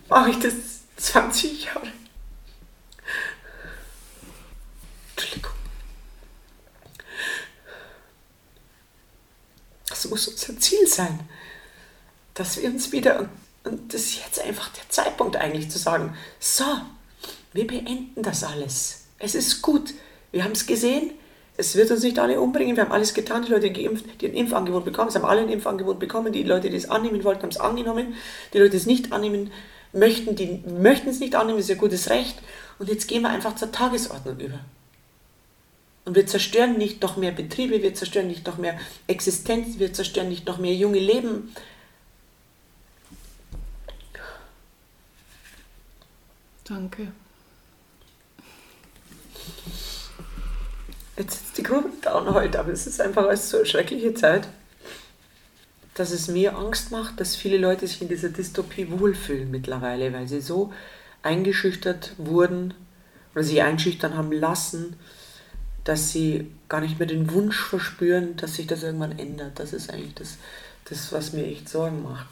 mache 0.10 0.32
ich 0.32 0.39
das 0.39 0.54
20 0.97 1.65
Jahre. 1.65 1.88
Muss 10.10 10.28
unser 10.28 10.58
Ziel 10.60 10.88
sein, 10.88 11.20
dass 12.34 12.58
wir 12.58 12.70
uns 12.70 12.91
wieder, 12.91 13.30
und 13.63 13.94
das 13.94 14.02
ist 14.02 14.20
jetzt 14.26 14.41
einfach 14.41 14.70
der 14.70 14.88
Zeitpunkt 14.89 15.36
eigentlich 15.38 15.70
zu 15.70 15.78
sagen, 15.78 16.15
so, 16.39 16.65
wir 17.54 17.68
beenden 17.68 18.22
das 18.22 18.44
alles. 18.44 19.06
Es 19.18 19.36
ist 19.36 19.62
gut. 19.62 19.94
Wir 20.32 20.44
haben 20.44 20.52
es 20.52 20.65
gesehen. 20.65 21.12
Es 21.58 21.76
wird 21.76 21.89
uns 21.89 22.04
nicht 22.04 22.20
alle 22.20 22.41
umbringen. 22.41 22.76
Wir 22.76 22.84
haben 22.84 22.91
alles 22.91 23.13
getan. 23.13 23.44
Die 23.44 23.52
Leute 23.52 23.72
geimpft, 23.72 24.06
die 24.20 24.28
ein 24.28 24.34
Impfangebot 24.34 24.84
bekommen. 24.84 25.08
Es 25.08 25.15
haben 25.15 25.24
alle 25.24 25.41
ein 25.41 25.50
Impfangebot 25.50 26.00
bekommen. 26.00 26.34
Die 26.34 26.44
Leute, 26.44 26.70
die 26.70 26.76
es 26.76 26.89
annehmen 26.89 27.24
wollten, 27.24 27.44
haben 27.44 27.50
es 27.50 27.58
angenommen. 27.58 28.15
Die 28.54 28.58
Leute, 28.58 28.72
die 28.72 28.78
es 28.78 28.86
nicht 28.86 29.13
annehmen 29.13 29.52
möchten, 29.94 30.36
die 30.36 30.62
möchten 30.68 31.10
es 31.10 31.20
nicht 31.20 31.36
annehmen. 31.36 31.60
Ist 31.60 31.70
ihr 31.70 31.78
gutes 31.78 32.10
Recht. 32.10 32.38
Und 32.78 32.89
jetzt 32.89 33.08
gehen 33.08 33.22
wir 33.22 33.30
einfach 33.30 33.56
zur 33.56 33.72
Tagesordnung 33.72 34.38
über. 34.38 34.60
Und 36.06 36.15
wir 36.15 36.28
zerstören 36.28 36.78
nicht 36.78 37.02
noch 37.02 37.18
mehr 37.18 37.32
Betriebe, 37.32 37.82
wir 37.82 37.96
zerstören 37.96 38.28
nicht 38.28 38.46
noch 38.46 38.58
mehr 38.58 38.80
Existenz, 39.08 39.80
wir 39.80 39.91
zerstören 39.91 40.30
nicht 40.30 40.46
noch 40.46 40.60
mehr 40.60 40.76
junge 40.76 41.00
Leben. 41.00 41.52
Danke. 46.63 47.12
Jetzt 51.18 51.46
ist 51.46 51.58
die 51.58 51.63
Grube 51.63 51.89
down 52.02 52.34
heute, 52.34 52.60
aber 52.60 52.72
es 52.72 52.86
ist 52.86 53.02
einfach 53.02 53.26
als 53.26 53.50
so 53.50 53.58
eine 53.58 53.65
schreckliche 53.65 54.13
Zeit, 54.13 54.48
dass 55.94 56.12
es 56.12 56.28
mir 56.28 56.58
Angst 56.58 56.91
macht, 56.91 57.20
dass 57.20 57.36
viele 57.36 57.58
Leute 57.58 57.88
sich 57.88 58.02
in 58.02 58.10
dieser 58.10 58.30
Dystopie 58.30 58.91
wohlfühlen 58.91 59.50
mittlerweile, 59.50 60.12
weil 60.12 60.28
sie 60.28 60.41
so 60.41 60.74
eingeschüchtert 61.24 62.13
wurden 62.18 62.74
oder 63.34 63.44
sich 63.44 63.62
einschüchtern 63.62 64.18
haben 64.18 64.32
lassen, 64.32 64.98
dass 65.86 66.12
sie 66.12 66.52
gar 66.67 66.82
nicht 66.82 67.00
mehr 67.00 67.08
den 67.08 67.32
Wunsch 67.32 67.60
verspüren, 67.62 68.36
dass 68.36 68.56
sich 68.56 68.67
das 68.67 68.84
irgendwann 68.84 69.17
ändert. 69.17 69.60
Das 69.60 69.71
ist 69.71 69.89
eigentlich 69.91 70.15
das, 70.15 70.38
das 70.89 71.13
was 71.13 71.32
mir 71.32 71.45
echt 71.45 71.69
Sorgen 71.69 72.04
macht. 72.04 72.28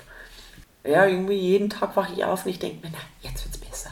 Ja, 0.84 1.06
irgendwie 1.06 1.36
jeden 1.36 1.70
Tag 1.70 1.96
wache 1.96 2.14
ich 2.14 2.26
auf 2.26 2.46
und 2.46 2.52
ich 2.52 2.60
denke 2.60 2.86
mir, 2.86 2.92
na, 2.92 3.00
jetzt 3.22 3.46
wird 3.46 3.56
es 3.56 3.62
besser. 3.62 3.92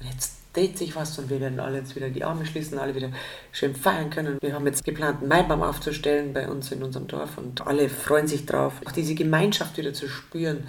Und 0.00 0.08
jetzt 0.10 0.32
dreht 0.54 0.78
sich 0.78 0.96
was 0.96 1.18
und 1.18 1.28
wir 1.28 1.40
werden 1.40 1.60
alle 1.60 1.78
jetzt 1.78 1.94
wieder 1.94 2.08
die 2.08 2.24
Arme 2.24 2.46
schließen, 2.46 2.78
alle 2.78 2.94
wieder 2.94 3.10
schön 3.52 3.76
feiern 3.76 4.08
können. 4.08 4.38
Wir 4.40 4.54
haben 4.54 4.66
jetzt 4.66 4.84
geplant, 4.84 5.20
einen 5.20 5.28
Maibaum 5.28 5.62
aufzustellen 5.62 6.32
bei 6.32 6.48
uns 6.48 6.72
in 6.72 6.82
unserem 6.82 7.06
Dorf 7.06 7.36
und 7.36 7.66
alle 7.66 7.90
freuen 7.90 8.26
sich 8.26 8.46
drauf, 8.46 8.80
auch 8.86 8.92
diese 8.92 9.14
Gemeinschaft 9.14 9.76
wieder 9.76 9.92
zu 9.92 10.08
spüren. 10.08 10.66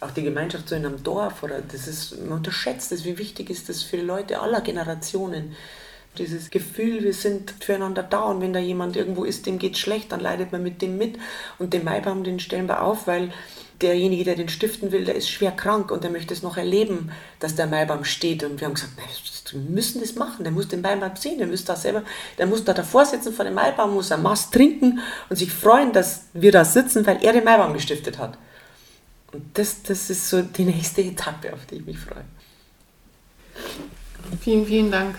Auch 0.00 0.10
die 0.10 0.24
Gemeinschaft 0.24 0.68
so 0.68 0.74
in 0.74 0.84
einem 0.84 1.02
Dorf, 1.02 1.44
oder 1.44 1.62
das 1.62 1.86
ist, 1.86 2.20
man 2.20 2.38
unterschätzt 2.38 2.90
das, 2.90 3.04
wie 3.04 3.18
wichtig 3.18 3.50
ist 3.50 3.68
das 3.68 3.82
für 3.82 3.98
Leute 3.98 4.40
aller 4.40 4.60
Generationen 4.60 5.54
dieses 6.18 6.50
Gefühl, 6.50 7.02
wir 7.02 7.14
sind 7.14 7.54
füreinander 7.60 8.02
da 8.02 8.24
und 8.24 8.40
wenn 8.40 8.52
da 8.52 8.58
jemand 8.58 8.96
irgendwo 8.96 9.24
ist, 9.24 9.46
dem 9.46 9.58
geht 9.58 9.78
schlecht, 9.78 10.12
dann 10.12 10.20
leidet 10.20 10.52
man 10.52 10.62
mit 10.62 10.82
dem 10.82 10.98
mit. 10.98 11.18
Und 11.58 11.72
den 11.72 11.84
Maibaum, 11.84 12.22
den 12.22 12.38
stellen 12.38 12.68
wir 12.68 12.82
auf, 12.82 13.06
weil 13.06 13.32
derjenige, 13.80 14.24
der 14.24 14.36
den 14.36 14.48
stiften 14.48 14.92
will, 14.92 15.04
der 15.04 15.14
ist 15.14 15.28
schwer 15.28 15.52
krank 15.52 15.90
und 15.90 16.04
der 16.04 16.10
möchte 16.10 16.34
es 16.34 16.42
noch 16.42 16.56
erleben, 16.56 17.10
dass 17.40 17.54
der 17.54 17.66
Maibaum 17.66 18.04
steht. 18.04 18.44
Und 18.44 18.60
wir 18.60 18.66
haben 18.66 18.74
gesagt, 18.74 18.92
wir 19.52 19.60
müssen 19.60 20.00
das 20.00 20.14
machen, 20.14 20.44
der 20.44 20.52
muss 20.52 20.68
den 20.68 20.82
Maibaum 20.82 21.16
sehen, 21.16 21.38
der 21.38 21.46
muss 21.46 21.64
da 21.64 21.76
selber, 21.76 22.02
der 22.38 22.46
muss 22.46 22.64
da 22.64 22.72
davor 22.72 23.04
sitzen 23.04 23.32
vor 23.32 23.44
dem 23.44 23.54
Maibaum, 23.54 23.94
muss 23.94 24.12
ein 24.12 24.22
Maß 24.22 24.50
trinken 24.50 25.00
und 25.28 25.36
sich 25.36 25.52
freuen, 25.52 25.92
dass 25.92 26.26
wir 26.32 26.52
da 26.52 26.64
sitzen, 26.64 27.06
weil 27.06 27.22
er 27.24 27.32
den 27.32 27.44
Maibaum 27.44 27.72
gestiftet 27.72 28.18
hat. 28.18 28.38
Und 29.32 29.44
das, 29.54 29.82
das 29.82 30.10
ist 30.10 30.28
so 30.28 30.42
die 30.42 30.64
nächste 30.64 31.02
Etappe, 31.02 31.52
auf 31.52 31.64
die 31.66 31.76
ich 31.76 31.86
mich 31.86 31.98
freue. 31.98 32.24
Vielen, 34.40 34.66
vielen 34.66 34.90
Dank. 34.90 35.16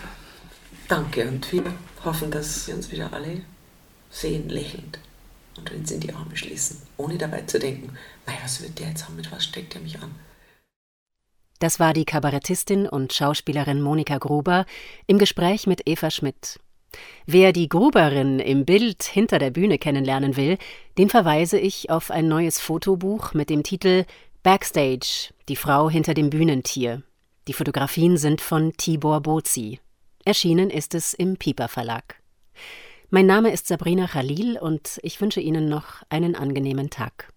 Danke 0.88 1.26
und 1.26 1.50
wir 1.50 1.64
hoffen, 2.04 2.30
dass 2.30 2.66
wir 2.68 2.74
uns 2.74 2.92
wieder 2.92 3.12
alle 3.12 3.40
sehen, 4.10 4.48
lächelnd 4.48 4.98
und 5.56 5.70
uns 5.72 5.90
in 5.90 6.00
die 6.00 6.12
Arme 6.12 6.36
schließen, 6.36 6.82
ohne 6.98 7.16
dabei 7.16 7.42
zu 7.42 7.58
denken, 7.58 7.96
naja, 8.26 8.38
was 8.42 8.62
wird 8.62 8.78
der 8.78 8.88
jetzt 8.88 9.04
haben, 9.04 9.16
mit 9.16 9.32
was 9.32 9.44
steckt 9.44 9.74
er 9.74 9.80
mich 9.80 9.98
an? 10.00 10.14
Das 11.58 11.80
war 11.80 11.94
die 11.94 12.04
Kabarettistin 12.04 12.86
und 12.86 13.14
Schauspielerin 13.14 13.80
Monika 13.80 14.18
Gruber 14.18 14.66
im 15.06 15.18
Gespräch 15.18 15.66
mit 15.66 15.88
Eva 15.88 16.10
Schmidt. 16.10 16.60
Wer 17.26 17.52
die 17.52 17.68
Gruberin 17.68 18.38
im 18.38 18.66
Bild 18.66 19.04
hinter 19.04 19.38
der 19.38 19.50
Bühne 19.50 19.78
kennenlernen 19.78 20.36
will, 20.36 20.58
den 20.98 21.08
verweise 21.08 21.58
ich 21.58 21.88
auf 21.90 22.10
ein 22.10 22.28
neues 22.28 22.60
Fotobuch 22.60 23.32
mit 23.32 23.48
dem 23.48 23.62
Titel 23.62 24.04
Backstage, 24.42 25.32
die 25.48 25.56
Frau 25.56 25.88
hinter 25.88 26.12
dem 26.12 26.28
Bühnentier. 26.28 27.02
Die 27.48 27.54
Fotografien 27.54 28.18
sind 28.18 28.42
von 28.42 28.74
Tibor 28.76 29.22
Bozi. 29.22 29.80
Erschienen 30.26 30.70
ist 30.70 30.94
es 30.94 31.12
im 31.12 31.36
Piper 31.36 31.68
Verlag. 31.68 32.16
Mein 33.10 33.26
Name 33.26 33.52
ist 33.52 33.66
Sabrina 33.66 34.06
Khalil 34.06 34.58
und 34.58 34.98
ich 35.02 35.20
wünsche 35.20 35.40
Ihnen 35.40 35.68
noch 35.68 36.02
einen 36.08 36.34
angenehmen 36.34 36.88
Tag. 36.88 37.33